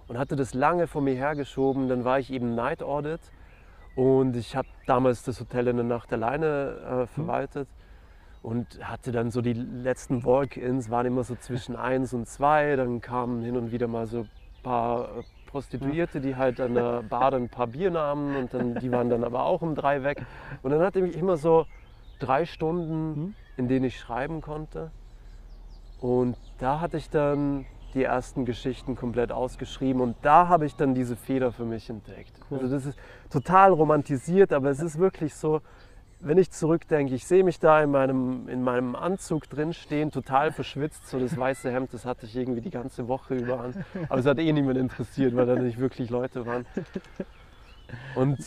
Und 0.09 0.17
hatte 0.17 0.35
das 0.35 0.53
lange 0.53 0.87
vor 0.87 1.01
mir 1.01 1.15
hergeschoben. 1.15 1.87
Dann 1.87 2.03
war 2.03 2.19
ich 2.19 2.29
eben 2.29 2.55
Night 2.55 2.83
Audit 2.83 3.21
und 3.95 4.35
ich 4.35 4.57
habe 4.57 4.67
damals 4.85 5.23
das 5.23 5.39
Hotel 5.39 5.69
in 5.69 5.77
der 5.77 5.85
Nacht 5.85 6.11
alleine 6.11 6.77
äh, 6.85 6.95
mhm. 6.95 7.07
verwaltet 7.07 7.69
und 8.41 8.85
hatte 8.85 9.13
dann 9.13 9.31
so 9.31 9.39
die 9.41 9.53
letzten 9.53 10.25
Walk-ins, 10.25 10.89
waren 10.89 11.05
immer 11.05 11.23
so 11.23 11.35
zwischen 11.35 11.75
eins 11.77 12.13
und 12.13 12.27
zwei. 12.27 12.75
Dann 12.75 12.99
kamen 12.99 13.43
hin 13.43 13.55
und 13.55 13.71
wieder 13.71 13.87
mal 13.87 14.07
so 14.07 14.19
ein 14.19 14.29
paar 14.63 15.05
äh, 15.05 15.23
Prostituierte, 15.49 16.19
die 16.19 16.35
halt 16.35 16.59
an 16.59 16.73
der 16.73 17.01
Bar 17.03 17.31
dann 17.31 17.43
ein 17.43 17.49
paar 17.49 17.67
Bier 17.67 17.91
nahmen 17.91 18.35
und 18.35 18.53
dann, 18.53 18.75
die 18.75 18.91
waren 18.91 19.09
dann 19.09 19.23
aber 19.23 19.45
auch 19.45 19.61
um 19.61 19.73
drei 19.73 20.03
weg. 20.03 20.25
Und 20.63 20.71
dann 20.71 20.81
hatte 20.81 20.99
ich 20.99 21.15
immer 21.15 21.37
so 21.37 21.65
drei 22.19 22.45
Stunden, 22.45 23.09
mhm. 23.09 23.35
in 23.57 23.67
denen 23.67 23.85
ich 23.85 23.99
schreiben 23.99 24.41
konnte. 24.41 24.91
Und 25.99 26.37
da 26.59 26.79
hatte 26.79 26.97
ich 26.97 27.09
dann 27.09 27.65
die 27.93 28.03
ersten 28.03 28.45
Geschichten 28.45 28.95
komplett 28.95 29.31
ausgeschrieben 29.31 30.01
und 30.01 30.15
da 30.21 30.47
habe 30.47 30.65
ich 30.65 30.75
dann 30.75 30.93
diese 30.93 31.15
Feder 31.15 31.51
für 31.51 31.65
mich 31.65 31.89
entdeckt. 31.89 32.33
Cool. 32.51 32.59
Also 32.59 32.75
das 32.75 32.85
ist 32.85 32.99
total 33.31 33.71
romantisiert, 33.71 34.53
aber 34.53 34.69
es 34.69 34.79
ist 34.79 34.99
wirklich 34.99 35.33
so, 35.33 35.61
wenn 36.19 36.37
ich 36.37 36.51
zurückdenke, 36.51 37.13
ich 37.13 37.25
sehe 37.25 37.43
mich 37.43 37.59
da 37.59 37.81
in 37.81 37.91
meinem, 37.91 38.49
in 38.49 38.63
meinem 38.63 38.95
Anzug 38.95 39.49
drin 39.49 39.73
stehen, 39.73 40.11
total 40.11 40.51
verschwitzt, 40.51 41.07
so 41.07 41.19
das 41.19 41.37
weiße 41.37 41.71
Hemd, 41.71 41.93
das 41.93 42.05
hatte 42.05 42.25
ich 42.25 42.35
irgendwie 42.35 42.61
die 42.61 42.71
ganze 42.71 43.07
Woche 43.07 43.35
über 43.35 43.61
an. 43.61 43.85
Aber 44.09 44.19
es 44.19 44.25
hat 44.25 44.39
eh 44.39 44.51
niemand 44.51 44.77
interessiert, 44.77 45.35
weil 45.35 45.45
da 45.45 45.55
nicht 45.55 45.79
wirklich 45.79 46.09
Leute 46.09 46.45
waren. 46.45 46.65
Und 48.15 48.37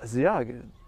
also 0.00 0.20
ja, 0.20 0.42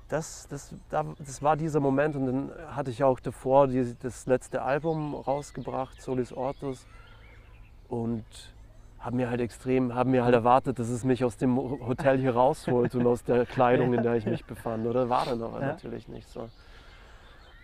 das, 0.09 0.47
das, 0.49 0.75
das 0.91 1.43
war 1.43 1.57
dieser 1.57 1.81
Moment 1.81 2.15
und 2.17 2.27
dann 2.27 2.51
hatte 2.69 2.91
ich 2.91 3.03
auch 3.03 3.19
davor 3.21 3.67
die, 3.67 3.97
das 4.01 4.27
letzte 4.27 4.63
Album 4.63 5.15
rausgebracht, 5.15 6.01
Solis 6.01 6.33
Ortus 6.33 6.87
und 7.89 8.25
habe 9.07 9.17
mir 9.17 9.31
halt 9.31 9.41
extrem, 9.41 9.95
haben 9.95 10.11
mir 10.11 10.25
halt 10.25 10.35
erwartet, 10.35 10.79
dass 10.79 10.89
es 10.89 11.05
mich 11.05 11.25
aus 11.25 11.37
dem 11.37 11.57
Hotel 11.57 12.19
hier 12.19 12.35
rausholt 12.35 12.95
und 12.95 13.07
aus 13.07 13.23
der 13.23 13.47
Kleidung, 13.47 13.95
in 13.95 14.03
der 14.03 14.17
ich 14.17 14.27
mich 14.27 14.45
befand. 14.45 14.87
Oder 14.87 15.09
war 15.09 15.27
dann 15.27 15.43
aber 15.43 15.61
ja. 15.61 15.69
natürlich 15.69 16.09
nicht 16.09 16.29
so. 16.29 16.49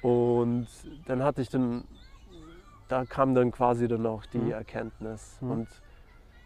Und 0.03 0.69
dann 1.07 1.25
hatte 1.25 1.43
ich 1.43 1.49
dann, 1.49 1.85
da 2.89 3.05
kam 3.05 3.35
dann 3.35 3.51
quasi 3.51 3.89
dann 3.89 4.07
auch 4.07 4.25
die 4.27 4.39
mhm. 4.39 4.53
Erkenntnis. 4.53 5.39
Mhm. 5.41 5.51
Und 5.51 5.69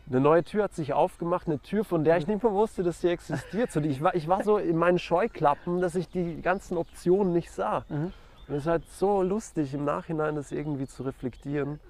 eine 0.09 0.21
neue 0.21 0.45
Tür 0.45 0.64
hat 0.64 0.75
sich 0.75 0.92
aufgemacht, 0.92 1.49
eine 1.49 1.59
Tür, 1.61 1.85
von 1.85 2.05
der 2.05 2.16
ich 2.19 2.27
nicht 2.27 2.42
mehr 2.42 2.53
wusste, 2.53 2.83
dass 2.83 3.01
sie 3.01 3.09
existiert. 3.09 3.73
So, 3.73 3.81
ich, 3.81 4.01
war, 4.01 4.14
ich 4.14 4.29
war 4.29 4.45
so 4.45 4.59
in 4.59 4.77
meinen 4.77 4.99
Scheuklappen, 4.99 5.81
dass 5.81 5.97
ich 5.97 6.09
die 6.09 6.40
ganzen 6.42 6.77
Optionen 6.77 7.33
nicht 7.33 7.51
sah. 7.51 7.85
Mhm. 7.88 8.12
Und 8.47 8.55
es 8.55 8.62
ist 8.62 8.66
halt 8.66 8.88
so 8.88 9.23
lustig 9.23 9.75
im 9.75 9.85
Nachhinein, 9.85 10.37
das 10.37 10.53
irgendwie 10.53 10.87
zu 10.87 11.03
reflektieren. 11.03 11.81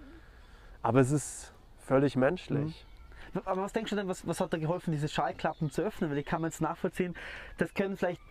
Aber 0.83 1.01
es 1.01 1.11
ist 1.11 1.53
völlig 1.79 2.17
menschlich. 2.17 2.87
Mhm. 3.35 3.43
Aber 3.45 3.63
was 3.63 3.75
denkst 3.75 3.91
du 3.91 3.97
denn, 3.97 4.09
was, 4.09 4.27
was 4.27 4.41
hat 4.41 4.51
da 4.53 4.57
geholfen, 4.57 4.93
diese 4.93 5.09
Schallklappen 5.09 5.71
zu 5.71 5.83
öffnen? 5.83 6.11
Weil 6.11 6.19
ich 6.19 6.25
kann 6.27 6.41
mir 6.41 6.47
jetzt 6.47 6.63
nachvollziehen, 6.63 7.15
das 7.59 7.75
können 7.75 7.99
vielleicht 7.99 8.23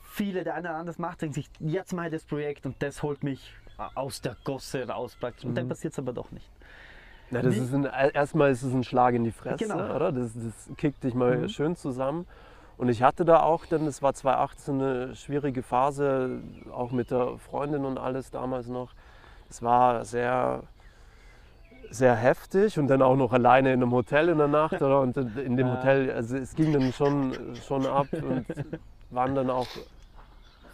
viele, 0.00 0.42
der 0.42 0.54
eine 0.54 0.70
oder 0.70 0.78
andere 0.78 0.98
macht, 0.98 1.20
denken 1.20 1.34
sich, 1.34 1.50
jetzt 1.58 1.92
mache 1.92 2.06
ich 2.06 2.12
das 2.12 2.24
Projekt 2.24 2.64
und 2.64 2.82
das 2.82 3.02
holt 3.02 3.22
mich 3.22 3.52
aus 3.94 4.22
der 4.22 4.36
Gosse 4.44 4.88
raus 4.88 5.16
praktisch. 5.20 5.44
Und 5.44 5.50
mhm. 5.50 5.56
dann 5.56 5.68
passiert 5.68 5.92
es 5.92 5.98
aber 5.98 6.14
doch 6.14 6.30
nicht. 6.30 6.48
Ja, 7.30 7.42
das 7.42 7.56
ist 7.56 7.74
ein, 7.74 7.84
erstmal 7.84 8.50
ist 8.50 8.62
es 8.62 8.72
ein 8.72 8.84
Schlag 8.84 9.14
in 9.14 9.24
die 9.24 9.32
Fresse, 9.32 9.64
genau. 9.64 9.94
oder? 9.94 10.12
Das, 10.12 10.32
das 10.34 10.76
kickt 10.76 11.04
dich 11.04 11.14
mal 11.14 11.38
mhm. 11.38 11.48
schön 11.48 11.76
zusammen. 11.76 12.26
Und 12.78 12.88
ich 12.88 13.02
hatte 13.02 13.24
da 13.24 13.42
auch, 13.42 13.66
denn 13.66 13.86
es 13.86 14.02
war 14.02 14.14
2018 14.14 14.80
eine 14.80 15.16
schwierige 15.16 15.62
Phase, 15.62 16.40
auch 16.72 16.92
mit 16.92 17.10
der 17.10 17.36
Freundin 17.38 17.84
und 17.84 17.98
alles 17.98 18.30
damals 18.30 18.68
noch. 18.68 18.90
Es 19.50 19.62
war 19.62 20.04
sehr, 20.04 20.62
sehr 21.90 22.14
heftig 22.14 22.78
und 22.78 22.86
dann 22.86 23.02
auch 23.02 23.16
noch 23.16 23.32
alleine 23.32 23.72
in 23.72 23.82
einem 23.82 23.92
Hotel 23.92 24.28
in 24.28 24.38
der 24.38 24.48
Nacht. 24.48 24.80
Oder? 24.80 25.00
Und 25.00 25.16
in 25.16 25.56
dem 25.56 25.70
Hotel, 25.70 26.12
also 26.12 26.36
es 26.36 26.54
ging 26.54 26.72
dann 26.72 26.92
schon, 26.92 27.32
schon 27.66 27.84
ab 27.84 28.06
und 28.12 28.46
waren 29.10 29.34
dann 29.34 29.50
auch 29.50 29.66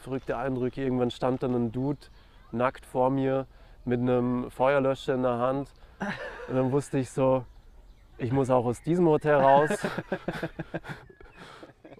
verrückte 0.03 0.37
Eindrücke. 0.37 0.83
Irgendwann 0.83 1.11
stand 1.11 1.43
dann 1.43 1.55
ein 1.55 1.73
Dude 1.73 2.07
nackt 2.53 2.87
vor 2.87 3.11
mir 3.11 3.47
mit 3.85 4.01
einem 4.01 4.51
Feuerlöscher 4.51 5.15
in 5.15 5.23
der 5.23 5.39
Hand 5.39 5.71
und 6.49 6.55
dann 6.55 6.73
wusste 6.73 6.99
ich 6.99 7.11
so, 7.11 7.45
ich 8.19 8.33
muss 8.33 8.51
auch 8.51 8.65
aus 8.65 8.83
diesem 8.83 9.07
Hotel 9.07 9.35
raus. 9.35 9.71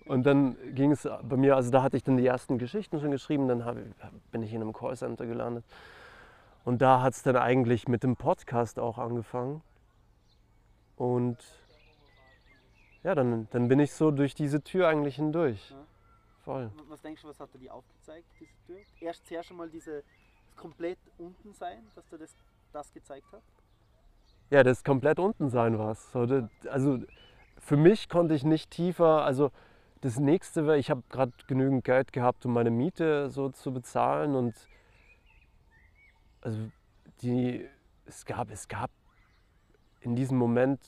Und 0.07 0.25
dann 0.25 0.57
ging 0.75 0.93
es 0.93 1.09
bei 1.23 1.37
mir, 1.37 1.57
also 1.57 1.71
da 1.71 1.83
hatte 1.83 1.97
ich 1.97 2.05
dann 2.05 2.19
die 2.19 2.27
ersten 2.27 2.59
Geschichten 2.59 3.01
schon 3.01 3.11
geschrieben, 3.11 3.49
dann 3.49 3.61
ich, 3.61 4.31
bin 4.31 4.43
ich 4.43 4.53
in 4.53 4.61
einem 4.61 4.73
Callcenter 4.73 5.27
gelandet. 5.27 5.65
Und 6.65 6.83
da 6.83 7.01
hat 7.01 7.15
es 7.15 7.23
dann 7.23 7.37
eigentlich 7.37 7.89
mit 7.89 8.03
dem 8.03 8.17
Podcast 8.17 8.79
auch 8.79 8.99
angefangen. 8.99 9.63
Und 10.97 11.39
ja, 13.03 13.15
dann, 13.15 13.49
dann 13.51 13.69
bin 13.69 13.79
ich 13.81 13.93
so 13.93 14.11
durch 14.11 14.35
diese 14.35 14.63
Tür 14.63 14.89
eigentlich 14.89 15.17
hindurch. 15.17 15.75
Voll. 16.45 16.71
Was 16.89 17.01
denkst 17.01 17.23
du, 17.23 17.29
was 17.29 17.41
hat 17.41 17.49
er 17.55 17.61
dir 17.61 17.75
aufgezeigt, 17.75 18.27
diese 18.39 18.53
Tür? 18.67 18.77
Erst 19.01 19.27
zuerst 19.27 19.49
schon 19.49 19.57
mal 19.57 19.71
diese 19.71 20.05
komplett 20.57 20.99
unten 21.17 21.55
sein, 21.55 21.87
dass 21.95 22.13
er 22.13 22.19
das, 22.19 22.37
das 22.73 22.93
gezeigt 22.93 23.31
hat? 23.33 23.43
Ja, 24.51 24.63
das 24.63 24.85
komplett 24.85 25.19
unten 25.19 25.49
sein 25.49 25.79
was. 25.79 26.15
Also 26.71 26.99
für 27.59 27.77
mich 27.77 28.09
konnte 28.09 28.35
ich 28.35 28.45
nicht 28.45 28.71
tiefer, 28.71 29.25
also 29.25 29.51
das 30.01 30.19
nächste 30.19 30.67
wäre, 30.67 30.79
ich 30.79 30.91
habe 30.91 31.03
gerade 31.09 31.33
genügend 31.47 31.85
Geld 31.85 32.13
gehabt, 32.13 32.45
um 32.45 32.53
meine 32.53 32.71
Miete 32.71 33.31
so 33.31 33.49
zu 33.49 33.73
bezahlen 33.73 34.35
und 34.35 34.55
also 36.43 36.59
die, 37.23 37.67
es 38.05 38.27
gab, 38.27 38.51
es 38.51 38.69
gab 38.69 38.91
in 40.01 40.15
diesem 40.15 40.37
Moment 40.37 40.79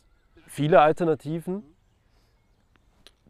viele 0.46 0.80
Alternativen. 0.80 1.62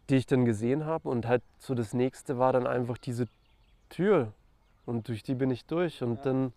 die 0.09 0.15
ich 0.15 0.25
dann 0.25 0.45
gesehen 0.45 0.85
habe. 0.85 1.09
Und 1.09 1.25
halt 1.25 1.43
so 1.57 1.75
das 1.75 1.93
nächste 1.93 2.37
war 2.37 2.53
dann 2.53 2.65
einfach 2.65 2.97
diese 2.97 3.27
Tür. 3.89 4.31
Und 4.85 5.09
durch 5.09 5.21
die 5.21 5.35
bin 5.35 5.51
ich 5.51 5.65
durch. 5.65 6.01
Und 6.01 6.17
Ja. 6.17 6.23
dann. 6.23 6.53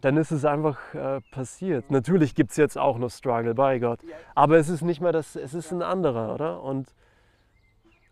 Dann 0.00 0.16
ist 0.16 0.30
es 0.30 0.44
einfach 0.44 0.78
äh, 0.94 1.20
passiert. 1.30 1.90
Natürlich 1.90 2.34
gibt 2.34 2.50
es 2.50 2.56
jetzt 2.56 2.78
auch 2.78 2.98
noch 2.98 3.10
Struggle, 3.10 3.54
bei 3.54 3.78
Gott. 3.78 4.00
Aber 4.34 4.56
es 4.56 4.68
ist 4.68 4.82
nicht 4.82 5.00
mehr 5.00 5.12
das, 5.12 5.36
es 5.36 5.54
ist 5.54 5.72
ein 5.72 5.82
anderer, 5.82 6.34
oder? 6.34 6.62
Und, 6.62 6.94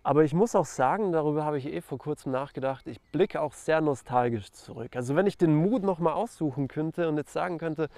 aber 0.03 0.25
ich 0.25 0.35
muss 0.35 0.55
auch 0.55 0.67
sagen, 0.67 1.13
darüber 1.13 1.45
habe 1.45 1.59
ich 1.59 1.67
eh 1.67 1.81
vor 1.81 1.99
kurzem 1.99 2.33
nachgedacht, 2.33 2.87
ich 2.87 3.01
blicke 3.13 3.41
auch 3.41 3.53
sehr 3.53 3.81
nostalgisch 3.81 4.53
zurück. 4.53 4.97
Also 4.97 5.17
wenn 5.17 5.27
ich 5.27 5.39
den 5.39 5.55
Mut 5.55 5.83
nochmal 5.83 6.15
aussuchen 6.15 6.69
könnte 6.69 7.09
und 7.09 7.17
jetzt 7.17 7.33
sagen 7.33 7.59
könnte, 7.59 7.89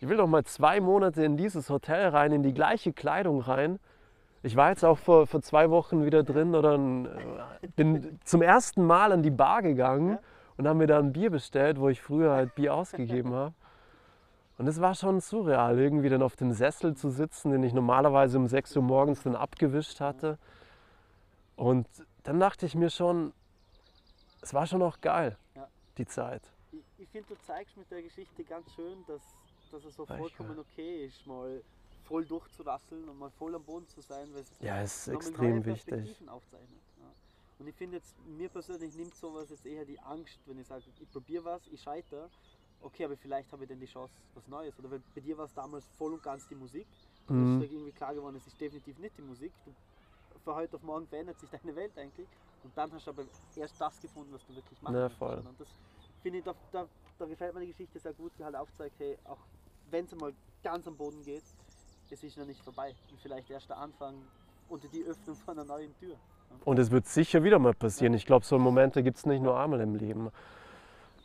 ich 0.00 0.08
will 0.08 0.16
noch 0.16 0.26
mal 0.26 0.44
zwei 0.44 0.80
Monate 0.80 1.24
in 1.24 1.36
dieses 1.36 1.70
Hotel 1.70 2.08
rein, 2.08 2.32
in 2.32 2.42
die 2.42 2.52
gleiche 2.52 2.92
Kleidung 2.92 3.40
rein. 3.40 3.78
Ich 4.42 4.54
war 4.54 4.68
jetzt 4.70 4.84
auch 4.84 4.98
vor, 4.98 5.26
vor 5.26 5.40
zwei 5.40 5.70
Wochen 5.70 6.04
wieder 6.04 6.22
drin 6.22 6.54
oder 6.54 6.74
äh, 6.74 7.66
bin 7.74 8.18
zum 8.24 8.42
ersten 8.42 8.84
Mal 8.84 9.12
an 9.12 9.22
die 9.22 9.30
Bar 9.30 9.62
gegangen. 9.62 10.18
Und 10.56 10.66
haben 10.66 10.78
mir 10.78 10.86
da 10.86 10.98
ein 10.98 11.12
Bier 11.12 11.30
bestellt, 11.30 11.78
wo 11.78 11.88
ich 11.88 12.00
früher 12.00 12.32
halt 12.32 12.54
Bier 12.54 12.74
ausgegeben 12.74 13.32
habe. 13.34 13.54
Und 14.58 14.66
es 14.66 14.80
war 14.80 14.94
schon 14.94 15.20
surreal, 15.20 15.78
irgendwie 15.78 16.08
dann 16.08 16.22
auf 16.22 16.34
dem 16.36 16.52
Sessel 16.52 16.96
zu 16.96 17.10
sitzen, 17.10 17.50
den 17.50 17.62
ich 17.62 17.74
normalerweise 17.74 18.38
um 18.38 18.46
6 18.46 18.76
Uhr 18.76 18.82
morgens 18.82 19.22
dann 19.22 19.36
abgewischt 19.36 20.00
hatte. 20.00 20.38
Und 21.56 21.86
dann 22.22 22.40
dachte 22.40 22.64
ich 22.64 22.74
mir 22.74 22.88
schon, 22.90 23.34
es 24.40 24.54
war 24.54 24.66
schon 24.66 24.82
auch 24.82 25.00
geil, 25.00 25.36
Ja. 25.54 25.68
die 25.98 26.06
Zeit. 26.06 26.42
Ich, 26.72 26.80
ich 26.98 27.08
finde, 27.08 27.28
du 27.28 27.34
zeigst 27.46 27.76
mit 27.76 27.90
der 27.90 28.02
Geschichte 28.02 28.44
ganz 28.44 28.72
schön, 28.74 29.04
dass, 29.06 29.20
dass 29.70 29.84
es 29.84 29.94
so 29.94 30.06
vollkommen 30.06 30.58
okay 30.58 31.04
ist, 31.06 31.26
mal 31.26 31.60
voll 32.04 32.24
durchzurasseln 32.24 33.08
und 33.08 33.18
mal 33.18 33.30
voll 33.30 33.54
am 33.54 33.62
Boden 33.64 33.88
zu 33.88 34.00
sein, 34.00 34.28
weil 34.32 34.42
es 34.42 34.52
Ja, 34.60 34.80
es 34.80 35.06
ist 35.06 35.14
extrem 35.14 35.64
wichtig. 35.64 36.16
Aufzeichnet. 36.28 36.80
Und 37.58 37.66
ich 37.68 37.74
finde 37.76 37.96
jetzt, 37.96 38.18
mir 38.18 38.48
persönlich 38.50 38.94
nimmt 38.94 39.14
sowas 39.14 39.50
jetzt 39.50 39.64
eher 39.66 39.84
die 39.84 39.98
Angst, 40.00 40.40
wenn 40.46 40.58
ich 40.58 40.66
sage, 40.66 40.84
ich 40.98 41.10
probiere 41.10 41.44
was, 41.44 41.66
ich 41.68 41.80
scheitere, 41.80 42.30
okay, 42.80 43.04
aber 43.04 43.16
vielleicht 43.16 43.50
habe 43.52 43.64
ich 43.64 43.68
dann 43.68 43.80
die 43.80 43.86
Chance, 43.86 44.14
was 44.34 44.46
Neues. 44.46 44.78
Oder 44.78 44.98
bei 45.14 45.20
dir 45.20 45.38
war 45.38 45.46
es 45.46 45.54
damals 45.54 45.86
voll 45.96 46.12
und 46.14 46.22
ganz 46.22 46.46
die 46.46 46.54
Musik. 46.54 46.86
Und 47.28 47.38
Mhm. 47.38 47.62
ist 47.62 47.72
irgendwie 47.72 47.92
klar 47.92 48.14
geworden, 48.14 48.36
es 48.36 48.46
ist 48.46 48.60
definitiv 48.60 48.98
nicht 48.98 49.16
die 49.16 49.22
Musik. 49.22 49.52
Du, 49.64 49.74
von 50.44 50.54
heute 50.54 50.76
auf 50.76 50.82
morgen 50.82 51.06
verändert 51.08 51.38
sich 51.38 51.50
deine 51.50 51.74
Welt 51.74 51.96
eigentlich. 51.98 52.28
Und 52.62 52.76
dann 52.76 52.92
hast 52.92 53.06
du 53.06 53.10
aber 53.10 53.26
erst 53.54 53.80
das 53.80 54.00
gefunden, 54.00 54.32
was 54.32 54.44
du 54.44 54.54
wirklich 54.54 54.80
machen 54.82 54.94
Ja, 54.94 55.08
voll. 55.08 55.46
Und 55.46 55.58
das 55.60 55.68
finde 56.20 56.38
ich, 56.38 56.44
da, 56.44 56.54
da, 56.70 56.88
da 57.18 57.26
gefällt 57.26 57.54
mir 57.54 57.60
die 57.60 57.68
Geschichte 57.68 57.98
sehr 57.98 58.12
gut, 58.14 58.32
die 58.38 58.44
halt 58.44 58.54
aufzeigt, 58.56 58.98
hey, 58.98 59.18
auch 59.24 59.46
wenn 59.84 60.04
es 60.04 60.12
einmal 60.12 60.34
ganz 60.62 60.86
am 60.86 60.96
Boden 60.96 61.24
geht, 61.24 61.44
es 62.10 62.22
ist 62.22 62.36
noch 62.36 62.46
nicht 62.46 62.62
vorbei. 62.62 62.96
Und 63.10 63.20
vielleicht 63.20 63.50
erst 63.50 63.70
der 63.70 63.78
Anfang 63.78 64.30
und 64.68 64.82
die 64.92 65.04
Öffnung 65.04 65.36
von 65.36 65.58
einer 65.58 65.64
neuen 65.64 65.94
Tür. 65.96 66.20
Und 66.64 66.78
es 66.78 66.90
wird 66.90 67.06
sicher 67.06 67.44
wieder 67.44 67.58
mal 67.58 67.74
passieren. 67.74 68.14
Ich 68.14 68.26
glaube, 68.26 68.44
so 68.44 68.58
Momente 68.58 69.02
gibt 69.02 69.18
es 69.18 69.26
nicht 69.26 69.42
nur 69.42 69.58
einmal 69.58 69.80
im 69.80 69.94
Leben. 69.94 70.30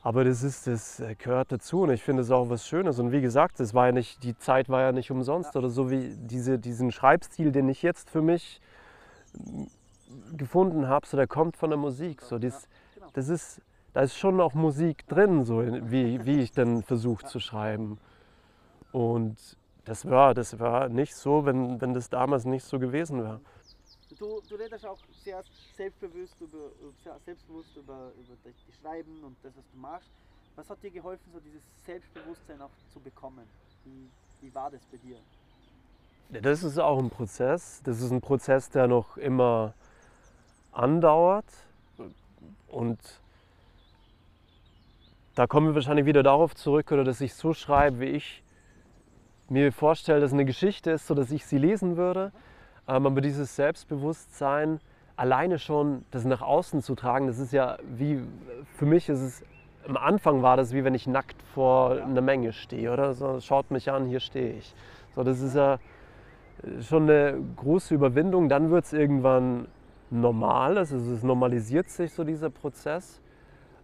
Aber 0.03 0.23
das, 0.23 0.41
ist, 0.41 0.67
das 0.67 0.99
äh, 0.99 1.15
gehört 1.15 1.51
dazu 1.51 1.83
und 1.83 1.91
ich 1.91 2.01
finde 2.01 2.23
es 2.23 2.31
auch 2.31 2.49
was 2.49 2.67
Schönes. 2.67 2.99
Und 2.99 3.11
wie 3.11 3.21
gesagt, 3.21 3.59
das 3.59 3.73
war 3.73 3.87
ja 3.87 3.91
nicht, 3.91 4.23
die 4.23 4.35
Zeit 4.37 4.67
war 4.67 4.81
ja 4.81 4.91
nicht 4.91 5.11
umsonst. 5.11 5.55
Oder 5.55 5.69
so 5.69 5.91
wie 5.91 6.15
diese, 6.17 6.57
diesen 6.57 6.91
Schreibstil, 6.91 7.51
den 7.51 7.69
ich 7.69 7.83
jetzt 7.83 8.09
für 8.09 8.21
mich 8.21 8.61
mm, 9.33 9.63
gefunden 10.37 10.87
habe, 10.87 11.05
so 11.05 11.17
der 11.17 11.27
kommt 11.27 11.55
von 11.55 11.69
der 11.69 11.77
Musik. 11.77 12.21
So, 12.21 12.39
das, 12.39 12.67
das 13.13 13.29
ist, 13.29 13.61
da 13.93 14.01
ist 14.01 14.17
schon 14.17 14.41
auch 14.41 14.55
Musik 14.55 15.07
drin, 15.07 15.45
so 15.45 15.61
wie, 15.61 16.25
wie 16.25 16.39
ich 16.39 16.51
dann 16.51 16.81
versuche 16.81 17.25
zu 17.25 17.39
schreiben. 17.39 17.99
Und 18.91 19.37
das 19.85 20.09
war, 20.09 20.33
das 20.33 20.59
war 20.59 20.89
nicht 20.89 21.15
so, 21.15 21.45
wenn, 21.45 21.79
wenn 21.79 21.93
das 21.93 22.09
damals 22.09 22.45
nicht 22.45 22.63
so 22.63 22.79
gewesen 22.79 23.23
wäre. 23.23 23.39
Du, 24.19 24.41
du 24.47 24.55
redest 24.55 24.85
auch 24.85 24.97
sehr 25.23 25.41
selbstbewusst 25.75 26.35
über, 26.41 26.69
sehr 27.03 27.17
selbstbewusst 27.25 27.75
über, 27.75 28.11
über 28.17 28.35
das 28.43 28.53
Schreiben 28.81 29.23
und 29.23 29.35
das, 29.41 29.53
was 29.55 29.63
du 29.73 29.79
machst. 29.79 30.09
Was 30.55 30.69
hat 30.69 30.83
dir 30.83 30.91
geholfen, 30.91 31.23
so 31.33 31.39
dieses 31.39 31.61
Selbstbewusstsein 31.85 32.61
auch 32.61 32.71
zu 32.91 32.99
bekommen? 32.99 33.47
Wie, 33.85 34.09
wie 34.41 34.53
war 34.53 34.69
das 34.69 34.81
bei 34.91 34.97
dir? 34.97 35.17
Das 36.41 36.63
ist 36.63 36.77
auch 36.77 36.99
ein 36.99 37.09
Prozess. 37.09 37.81
Das 37.83 38.01
ist 38.01 38.11
ein 38.11 38.21
Prozess, 38.21 38.69
der 38.69 38.87
noch 38.87 39.17
immer 39.17 39.73
andauert. 40.71 41.45
Und 42.67 42.99
da 45.35 45.47
kommen 45.47 45.67
wir 45.67 45.75
wahrscheinlich 45.75 46.05
wieder 46.05 46.23
darauf 46.23 46.55
zurück, 46.55 46.91
oder 46.91 47.03
dass 47.03 47.21
ich 47.21 47.33
so 47.33 47.53
schreibe, 47.53 47.99
wie 48.01 48.05
ich 48.05 48.43
mir 49.49 49.71
vorstelle, 49.71 50.21
dass 50.21 50.31
eine 50.31 50.45
Geschichte 50.45 50.91
ist, 50.91 51.07
so 51.07 51.15
dass 51.15 51.31
ich 51.31 51.45
sie 51.45 51.57
lesen 51.57 51.97
würde. 51.97 52.31
Aber 52.91 53.21
dieses 53.21 53.55
Selbstbewusstsein, 53.55 54.81
alleine 55.15 55.59
schon 55.59 56.03
das 56.11 56.25
nach 56.25 56.41
außen 56.41 56.81
zu 56.81 56.95
tragen, 56.95 57.27
das 57.27 57.39
ist 57.39 57.53
ja 57.53 57.77
wie, 57.95 58.21
für 58.75 58.85
mich 58.85 59.07
ist 59.07 59.21
es, 59.21 59.43
am 59.87 59.95
Anfang 59.95 60.41
war 60.41 60.57
das 60.57 60.73
wie 60.73 60.83
wenn 60.83 60.93
ich 60.93 61.07
nackt 61.07 61.41
vor 61.53 61.91
einer 61.91 62.19
Menge 62.21 62.51
stehe, 62.51 62.91
oder? 62.91 63.13
So, 63.13 63.39
schaut 63.39 63.71
mich 63.71 63.89
an, 63.89 64.07
hier 64.07 64.19
stehe 64.19 64.55
ich. 64.55 64.75
So, 65.15 65.23
das 65.23 65.39
ist 65.39 65.55
ja 65.55 65.79
schon 66.81 67.03
eine 67.03 67.41
große 67.55 67.95
Überwindung. 67.95 68.49
Dann 68.49 68.71
wird 68.71 68.83
es 68.83 68.93
irgendwann 68.93 69.67
normal, 70.09 70.77
also 70.77 70.97
es 70.97 71.23
normalisiert 71.23 71.89
sich 71.89 72.13
so 72.13 72.25
dieser 72.25 72.49
Prozess. 72.49 73.21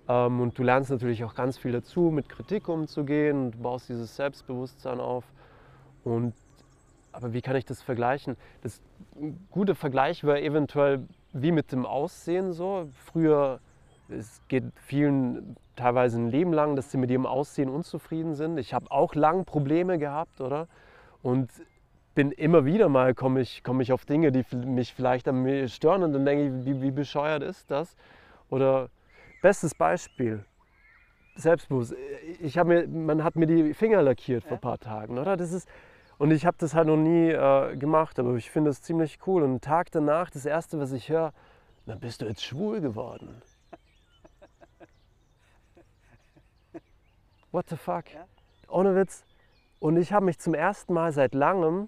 Ähm, 0.09 0.41
und 0.41 0.59
du 0.59 0.63
lernst 0.63 0.91
natürlich 0.91 1.23
auch 1.23 1.33
ganz 1.33 1.57
viel 1.57 1.71
dazu, 1.71 2.11
mit 2.11 2.27
Kritik 2.27 2.67
umzugehen 2.67 3.45
und 3.45 3.63
baust 3.63 3.87
dieses 3.87 4.13
Selbstbewusstsein 4.17 4.99
auf. 4.99 5.23
Und, 6.03 6.33
aber 7.17 7.33
wie 7.33 7.41
kann 7.41 7.55
ich 7.55 7.65
das 7.65 7.81
vergleichen? 7.81 8.37
Das 8.61 8.79
ein 9.19 9.47
guter 9.49 9.73
Vergleich 9.73 10.23
wäre 10.23 10.39
eventuell 10.41 11.07
wie 11.33 11.51
mit 11.51 11.71
dem 11.71 11.85
Aussehen 11.85 12.53
so. 12.53 12.87
Früher, 12.93 13.59
es 14.07 14.41
geht 14.47 14.65
vielen 14.75 15.55
teilweise 15.75 16.19
ein 16.19 16.29
Leben 16.29 16.53
lang, 16.53 16.75
dass 16.75 16.91
sie 16.91 16.97
mit 16.97 17.09
ihrem 17.09 17.25
Aussehen 17.25 17.69
unzufrieden 17.69 18.35
sind. 18.35 18.59
Ich 18.59 18.73
habe 18.73 18.91
auch 18.91 19.15
lang 19.15 19.45
Probleme 19.45 19.97
gehabt, 19.97 20.41
oder? 20.41 20.67
Und 21.23 21.49
bin 22.13 22.31
immer 22.31 22.65
wieder 22.65 22.87
mal, 22.87 23.15
komme 23.15 23.41
ich, 23.41 23.63
komm 23.63 23.81
ich 23.81 23.91
auf 23.91 24.05
Dinge, 24.05 24.31
die 24.31 24.43
mich 24.55 24.93
vielleicht 24.93 25.27
an 25.27 25.41
mir 25.41 25.67
stören 25.67 26.03
und 26.03 26.13
dann 26.13 26.25
denke 26.25 26.45
ich, 26.45 26.65
wie, 26.65 26.81
wie 26.81 26.91
bescheuert 26.91 27.41
ist 27.41 27.69
das? 27.71 27.95
Oder 28.49 28.89
bestes 29.41 29.73
Beispiel, 29.73 30.45
selbstbewusst. 31.35 31.95
Ich 32.41 32.57
habe 32.59 32.69
mir, 32.69 32.87
man 32.87 33.23
hat 33.23 33.35
mir 33.35 33.47
die 33.47 33.73
Finger 33.73 34.03
lackiert 34.03 34.43
vor 34.43 34.51
Ja. 34.51 34.57
ein 34.57 34.61
paar 34.61 34.79
Tagen, 34.79 35.17
oder? 35.17 35.35
Das 35.35 35.51
ist, 35.51 35.67
und 36.17 36.31
ich 36.31 36.45
habe 36.45 36.57
das 36.59 36.73
halt 36.73 36.87
noch 36.87 36.97
nie 36.97 37.29
äh, 37.29 37.75
gemacht, 37.77 38.17
aber 38.17 38.33
ich 38.35 38.49
finde 38.49 38.71
es 38.71 38.81
ziemlich 38.81 39.19
cool. 39.27 39.43
Und 39.43 39.49
einen 39.49 39.61
Tag 39.61 39.91
danach, 39.91 40.31
das 40.31 40.45
Erste, 40.45 40.79
was 40.79 40.91
ich 40.91 41.09
höre, 41.09 41.31
dann 41.85 41.99
bist 41.99 42.21
du 42.21 42.25
jetzt 42.25 42.43
schwul 42.43 42.81
geworden. 42.81 43.41
What 47.51 47.69
the 47.69 47.77
fuck? 47.77 48.11
Ja. 48.13 48.25
Ohne 48.67 48.95
Witz. 48.95 49.25
Und 49.79 49.97
ich 49.97 50.11
habe 50.11 50.25
mich 50.25 50.39
zum 50.39 50.55
ersten 50.55 50.93
Mal 50.93 51.11
seit 51.11 51.35
langem, 51.35 51.87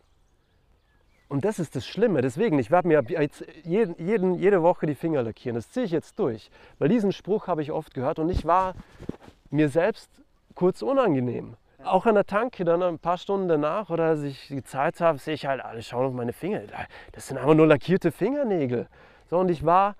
und 1.27 1.45
das 1.45 1.59
ist 1.59 1.75
das 1.75 1.85
Schlimme, 1.85 2.21
deswegen, 2.21 2.57
ich 2.57 2.71
werde 2.71 2.87
mir 2.87 3.03
jetzt 3.07 3.45
jeden, 3.63 3.95
jeden, 4.03 4.35
jede 4.35 4.63
Woche 4.63 4.87
die 4.87 4.95
Finger 4.95 5.21
lackieren. 5.21 5.55
Das 5.55 5.71
ziehe 5.71 5.85
ich 5.85 5.91
jetzt 5.91 6.17
durch. 6.17 6.49
Weil 6.79 6.89
diesen 6.89 7.11
Spruch 7.11 7.47
habe 7.47 7.61
ich 7.61 7.71
oft 7.71 7.93
gehört 7.93 8.19
und 8.19 8.29
ich 8.29 8.45
war 8.45 8.73
mir 9.51 9.69
selbst 9.69 10.09
kurz 10.55 10.81
unangenehm. 10.81 11.55
Auch 11.83 12.05
an 12.05 12.15
der 12.15 12.25
Tanke 12.25 12.65
dann 12.65 12.83
ein 12.83 12.99
paar 12.99 13.17
Stunden 13.17 13.47
danach 13.47 13.89
oder 13.89 14.05
als 14.05 14.23
ich 14.23 14.49
gezahlt 14.49 14.99
habe, 14.99 15.17
sehe 15.17 15.33
ich 15.33 15.45
halt, 15.45 15.63
alle 15.63 15.81
schauen 15.81 16.07
auf 16.07 16.13
meine 16.13 16.33
Finger. 16.33 16.61
Das 17.13 17.27
sind 17.27 17.37
aber 17.37 17.55
nur 17.55 17.67
lackierte 17.67 18.11
Fingernägel. 18.11 18.87
So, 19.29 19.37
und 19.37 19.49
ich 19.49 19.65
war 19.65 19.95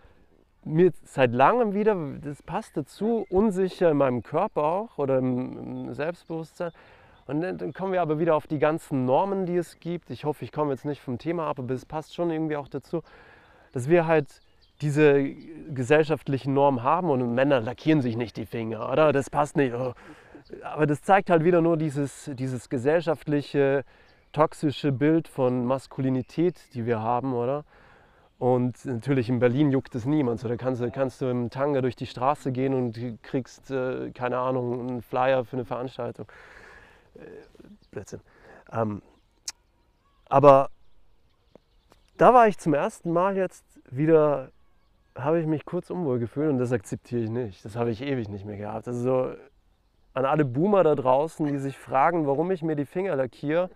mir 0.65 0.91
seit 1.03 1.33
langem 1.33 1.73
wieder, 1.73 1.95
das 2.21 2.43
passt 2.43 2.75
dazu, 2.75 3.25
unsicher 3.29 3.91
in 3.91 3.97
meinem 3.97 4.23
Körper 4.23 4.63
auch 4.63 4.97
oder 4.97 5.19
im, 5.19 5.93
Selbstbewusstsein. 5.93 6.71
Und 7.27 7.41
dann, 7.41 7.57
dann 7.57 7.73
kommen 7.73 7.93
wir 7.93 8.01
aber 8.01 8.19
wieder 8.19 8.35
auf 8.35 8.47
die 8.47 8.59
ganzen 8.59 9.05
Normen, 9.05 9.45
die 9.45 9.55
es 9.55 9.79
gibt. 9.79 10.09
Ich 10.09 10.25
hoffe, 10.25 10.43
ich 10.43 10.51
komme 10.51 10.71
jetzt 10.71 10.83
nicht 10.83 11.01
vom 11.01 11.17
Thema 11.17 11.47
ab, 11.47 11.59
aber 11.59 11.73
es 11.73 11.85
passt 11.85 12.13
schon 12.13 12.29
irgendwie 12.29 12.57
auch 12.57 12.67
dazu, 12.67 13.03
dass 13.71 13.87
wir 13.87 14.05
halt 14.05 14.41
diese 14.81 15.23
gesellschaftlichen 15.69 16.53
Normen 16.53 16.83
haben 16.83 17.09
und 17.09 17.35
Männer 17.35 17.59
lackieren 17.61 18.01
sich 18.01 18.17
nicht 18.17 18.35
die 18.37 18.45
Finger, 18.45 18.91
oder? 18.91 19.11
Das 19.13 19.29
passt 19.29 19.55
nicht. 19.55 19.73
oh. 19.73 19.93
Aber 20.63 20.87
das 20.87 21.01
zeigt 21.01 21.29
halt 21.29 21.43
wieder 21.43 21.61
nur 21.61 21.77
dieses, 21.77 22.29
dieses 22.33 22.69
gesellschaftliche, 22.69 23.83
toxische 24.31 24.91
Bild 24.91 25.27
von 25.27 25.65
Maskulinität, 25.65 26.59
die 26.73 26.85
wir 26.85 27.01
haben, 27.01 27.33
oder? 27.33 27.65
Und 28.39 28.85
natürlich 28.85 29.27
in 29.27 29.39
Berlin 29.39 29.69
juckt 29.69 29.93
es 29.95 30.05
niemand. 30.05 30.43
Da 30.43 30.55
kannst 30.55 30.81
du, 30.81 30.89
kannst 30.91 31.19
du 31.19 31.25
im 31.25 31.49
Tanga 31.49 31.81
durch 31.81 31.97
die 31.97 32.05
Straße 32.05 32.51
gehen 32.53 32.73
und 32.73 33.21
kriegst, 33.21 33.69
äh, 33.69 34.11
keine 34.11 34.37
Ahnung, 34.37 34.87
einen 34.87 35.01
Flyer 35.01 35.43
für 35.43 35.57
eine 35.57 35.65
Veranstaltung. 35.65 36.25
Äh, 37.15 37.19
Blödsinn. 37.91 38.21
Ähm, 38.71 39.01
aber 40.29 40.69
da 42.17 42.33
war 42.33 42.47
ich 42.47 42.57
zum 42.57 42.73
ersten 42.73 43.11
Mal 43.11 43.35
jetzt 43.35 43.65
wieder, 43.89 44.51
habe 45.15 45.41
ich 45.41 45.47
mich 45.47 45.65
kurz 45.65 45.89
unwohl 45.89 46.19
gefühlt 46.19 46.49
und 46.49 46.59
das 46.59 46.71
akzeptiere 46.71 47.23
ich 47.23 47.29
nicht. 47.29 47.65
Das 47.65 47.75
habe 47.75 47.91
ich 47.91 48.01
ewig 48.01 48.29
nicht 48.29 48.45
mehr 48.45 48.57
gehabt. 48.57 48.87
Also 48.87 49.01
so 49.01 49.35
an 50.13 50.25
alle 50.25 50.45
Boomer 50.45 50.83
da 50.83 50.95
draußen, 50.95 51.45
die 51.45 51.57
sich 51.57 51.77
fragen, 51.77 52.27
warum 52.27 52.51
ich 52.51 52.61
mir 52.61 52.75
die 52.75 52.85
Finger 52.85 53.15
lackiere. 53.15 53.69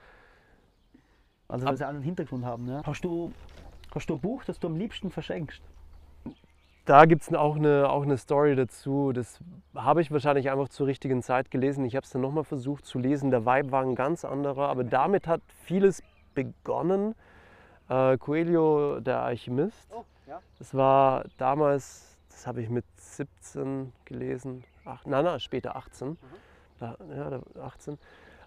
Also, 1.48 1.68
weil 1.68 1.78
sie 1.78 1.88
einen 1.88 2.02
Hintergrund 2.02 2.46
haben. 2.46 2.68
Ja? 2.68 2.82
Hast 2.86 3.04
du 3.04 3.32
Hast 3.94 4.10
du 4.10 4.16
ein 4.16 4.22
Buch, 4.22 4.44
das 4.44 4.60
du 4.60 4.68
am 4.68 4.76
liebsten 4.76 5.12
verschenkst? 5.12 5.62
Da 6.86 7.06
gibt 7.06 7.22
es 7.22 7.34
auch 7.34 7.56
eine, 7.56 7.90
auch 7.90 8.02
eine 8.02 8.18
Story 8.18 8.56
dazu. 8.56 9.12
Das 9.14 9.40
habe 9.76 10.02
ich 10.02 10.12
wahrscheinlich 10.12 10.50
einfach 10.50 10.68
zur 10.68 10.88
richtigen 10.88 11.22
Zeit 11.22 11.52
gelesen. 11.52 11.86
Ich 11.86 11.96
habe 11.96 12.04
es 12.04 12.10
dann 12.10 12.22
nochmal 12.22 12.44
versucht 12.44 12.86
zu 12.86 12.98
lesen. 12.98 13.30
Der 13.30 13.46
Vibe 13.46 13.72
war 13.72 13.84
ein 13.84 13.96
ganz 13.96 14.26
anderer, 14.26 14.68
aber 14.70 14.84
damit 14.84 15.28
hat 15.28 15.42
vieles 15.64 16.02
begonnen. 16.34 17.14
Äh, 17.88 18.18
Coelho, 18.18 19.00
der 19.00 19.22
Alchemist. 19.22 19.88
Oh, 19.96 20.04
ja. 20.28 20.42
Das 20.58 20.74
war 20.74 21.26
damals, 21.38 22.18
das 22.30 22.48
habe 22.48 22.62
ich 22.62 22.70
mit 22.70 22.86
17 22.98 23.94
gelesen. 24.06 24.64
Ach, 24.86 25.06
nein, 25.06 25.24
nein, 25.26 25.40
später 25.40 25.76
18. 25.76 26.18
Da, 26.80 26.98
ja, 27.16 27.30
da- 27.30 27.42
18. 27.62 27.98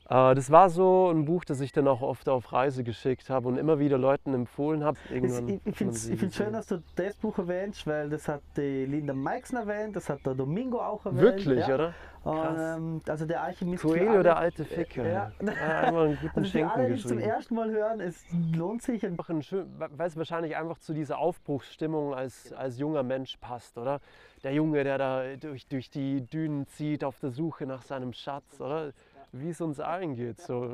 Äh, 0.08 0.34
das 0.36 0.50
war 0.52 0.70
so 0.70 1.10
ein 1.10 1.24
Buch, 1.24 1.44
das 1.44 1.60
ich 1.60 1.72
dann 1.72 1.88
auch 1.88 2.00
oft 2.00 2.28
auf 2.28 2.52
Reise 2.52 2.84
geschickt 2.84 3.28
habe 3.28 3.48
und 3.48 3.56
immer 3.56 3.78
wieder 3.80 3.98
Leuten 3.98 4.34
empfohlen 4.34 4.84
habe. 4.84 4.98
Irgendwann 5.10 5.60
ich 5.64 5.76
finde 5.76 5.94
es 5.94 6.34
schön, 6.36 6.52
dass 6.52 6.66
du 6.66 6.82
das 6.94 7.16
Buch 7.16 7.38
erwähnst, 7.38 7.86
weil 7.88 8.08
das 8.08 8.28
hat 8.28 8.42
die 8.56 8.84
Linda 8.86 9.14
Meixen 9.14 9.56
erwähnt, 9.56 9.96
das 9.96 10.08
hat 10.08 10.24
der 10.24 10.34
Domingo 10.34 10.78
auch 10.78 11.04
erwähnt. 11.06 11.22
Wirklich, 11.22 11.66
ja. 11.66 11.74
oder? 11.74 11.94
Und, 12.22 12.56
ähm, 12.58 13.02
also 13.08 13.24
der 13.24 13.42
Alchemist. 13.42 13.82
Coelho, 13.84 14.10
alle- 14.10 14.22
der 14.24 14.36
alte 14.36 14.64
Ficker. 14.64 15.06
Ja. 15.06 15.32
Ja. 15.40 15.52
einmal 15.80 16.06
einen 16.06 16.18
guten 16.20 16.28
Also 16.38 16.50
Schinken 16.50 16.70
alle, 16.70 16.88
die 16.88 16.94
es 16.94 17.02
zum 17.06 17.18
ersten 17.18 17.54
Mal 17.54 17.70
hören, 17.70 18.00
es 18.00 18.24
lohnt 18.52 18.82
sich. 18.82 19.04
Ein 19.04 19.12
Einfach 19.12 19.30
ein 19.30 19.42
schön, 19.42 19.66
weil 19.78 20.06
es 20.08 20.16
wahrscheinlich 20.16 20.56
einfach 20.56 20.78
zu 20.78 20.92
dieser 20.92 21.18
Aufbruchsstimmung 21.18 22.14
als, 22.14 22.52
als 22.52 22.78
junger 22.78 23.02
Mensch 23.02 23.36
passt, 23.38 23.78
oder? 23.78 24.00
Der 24.42 24.52
Junge, 24.52 24.84
der 24.84 24.98
da 24.98 25.36
durch, 25.36 25.66
durch 25.66 25.90
die 25.90 26.20
Dünen 26.26 26.66
zieht 26.68 27.04
auf 27.04 27.18
der 27.18 27.30
Suche 27.30 27.66
nach 27.66 27.82
seinem 27.82 28.12
Schatz, 28.12 28.60
oder? 28.60 28.92
Wie 29.32 29.50
es 29.50 29.60
uns 29.60 29.80
allen 29.80 30.14
geht. 30.14 30.40
So, 30.40 30.70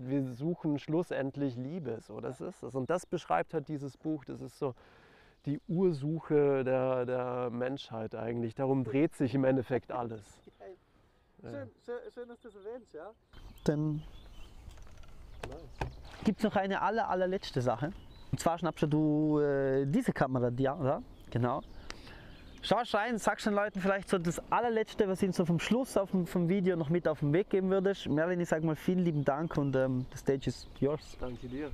wir 0.00 0.22
suchen 0.34 0.78
schlussendlich 0.78 1.56
Liebe, 1.56 1.98
so, 2.02 2.20
das 2.20 2.40
ist 2.40 2.62
es. 2.62 2.74
Und 2.74 2.90
das 2.90 3.06
beschreibt 3.06 3.54
halt 3.54 3.68
dieses 3.68 3.96
Buch, 3.96 4.24
das 4.24 4.40
ist 4.40 4.58
so 4.58 4.74
die 5.46 5.60
Ursuche 5.68 6.64
der, 6.64 7.06
der 7.06 7.50
Menschheit 7.50 8.14
eigentlich. 8.14 8.54
Darum 8.54 8.84
dreht 8.84 9.14
sich 9.14 9.34
im 9.34 9.44
Endeffekt 9.44 9.92
alles. 9.92 10.22
Ja. 11.42 11.66
schön, 12.12 12.28
dass 12.28 12.40
du 12.40 12.48
das 12.48 12.56
erwähnst, 12.56 12.92
ja. 12.94 13.12
Dann 13.64 14.02
gibt 16.24 16.38
es 16.38 16.44
noch 16.44 16.56
eine 16.56 16.82
aller, 16.82 17.08
allerletzte 17.08 17.60
Sache. 17.60 17.92
Und 18.32 18.40
zwar 18.40 18.58
schnappst 18.58 18.86
du 18.88 19.38
äh, 19.38 19.86
diese 19.86 20.12
Kamera 20.12 20.50
dir, 20.50 20.76
oder? 20.76 21.02
Genau. 21.30 21.60
Schaust 22.66 22.96
rein, 22.96 23.16
sagst 23.16 23.46
den 23.46 23.52
Leuten 23.52 23.80
vielleicht 23.80 24.08
so 24.08 24.18
das 24.18 24.42
allerletzte, 24.50 25.06
was 25.06 25.22
ihnen 25.22 25.32
so 25.32 25.44
vom 25.44 25.60
Schluss 25.60 25.96
auf 25.96 26.10
dem, 26.10 26.26
vom 26.26 26.48
Video 26.48 26.74
noch 26.74 26.88
mit 26.88 27.06
auf 27.06 27.20
den 27.20 27.32
Weg 27.32 27.48
geben 27.48 27.70
würdest. 27.70 28.08
Merlin, 28.08 28.40
ich 28.40 28.48
sag 28.48 28.64
mal 28.64 28.74
vielen 28.74 29.04
lieben 29.04 29.24
Dank 29.24 29.56
und 29.56 29.76
ähm, 29.76 30.04
the 30.10 30.18
stage 30.18 30.48
is 30.48 30.66
yours. 30.80 31.16
Danke 31.20 31.46
dir. 31.46 31.70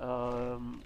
Ähm, 0.00 0.82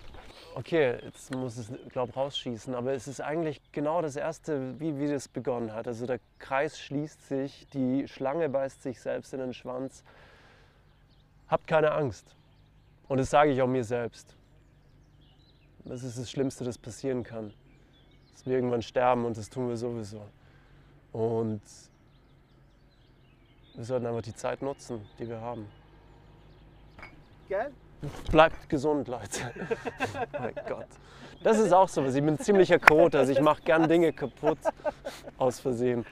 okay, 0.55 0.99
jetzt 1.03 1.35
muss 1.35 1.59
es, 1.59 1.71
glaube 1.91 2.15
rausschießen, 2.15 2.75
aber 2.75 2.95
es 2.95 3.07
ist 3.07 3.21
eigentlich 3.21 3.61
genau 3.71 4.01
das 4.01 4.17
Erste, 4.17 4.81
wie, 4.81 4.99
wie 4.99 5.09
das 5.09 5.29
begonnen 5.29 5.75
hat. 5.75 5.87
Also 5.87 6.07
der 6.07 6.21
Kreis 6.39 6.81
schließt 6.81 7.29
sich, 7.29 7.67
die 7.75 8.09
Schlange 8.09 8.49
beißt 8.49 8.83
sich 8.83 8.99
selbst 8.99 9.35
in 9.35 9.41
den 9.41 9.53
Schwanz. 9.53 10.05
Habt 11.49 11.67
keine 11.67 11.93
Angst. 11.93 12.35
Und 13.09 13.19
das 13.19 13.29
sage 13.29 13.51
ich 13.51 13.61
auch 13.61 13.69
mir 13.69 13.85
selbst. 13.85 14.35
Das 15.85 16.03
ist 16.03 16.19
das 16.19 16.31
Schlimmste, 16.31 16.65
das 16.65 16.79
passieren 16.79 17.25
kann. 17.25 17.53
Dass 18.45 18.51
wir 18.51 18.57
irgendwann 18.57 18.83
sterben 18.83 19.25
und 19.25 19.39
das 19.39 19.49
tun 19.49 19.71
wir 19.71 19.77
sowieso. 19.79 20.21
Und 21.13 21.63
wir 23.75 23.85
sollten 23.85 24.05
einfach 24.05 24.21
die 24.21 24.35
Zeit 24.35 24.61
nutzen, 24.61 25.01
die 25.19 25.27
wir 25.27 25.41
haben. 25.41 25.67
Gell? 27.49 27.71
Bleibt 28.31 28.69
gesund, 28.69 29.09
Leute. 29.09 29.41
oh 29.55 30.27
mein 30.39 30.55
Gott. 30.69 30.89
Das 31.43 31.59
ist 31.59 31.73
auch 31.73 31.89
sowas. 31.89 32.15
Ich 32.15 32.23
bin 32.23 32.35
ein 32.35 32.39
ziemlicher 32.39 32.79
Kot, 32.79 33.15
also 33.15 33.33
ich 33.33 33.41
mache 33.41 33.63
gern 33.63 33.89
Dinge 33.89 34.13
kaputt 34.13 34.59
aus 35.39 35.59
Versehen. 35.59 36.05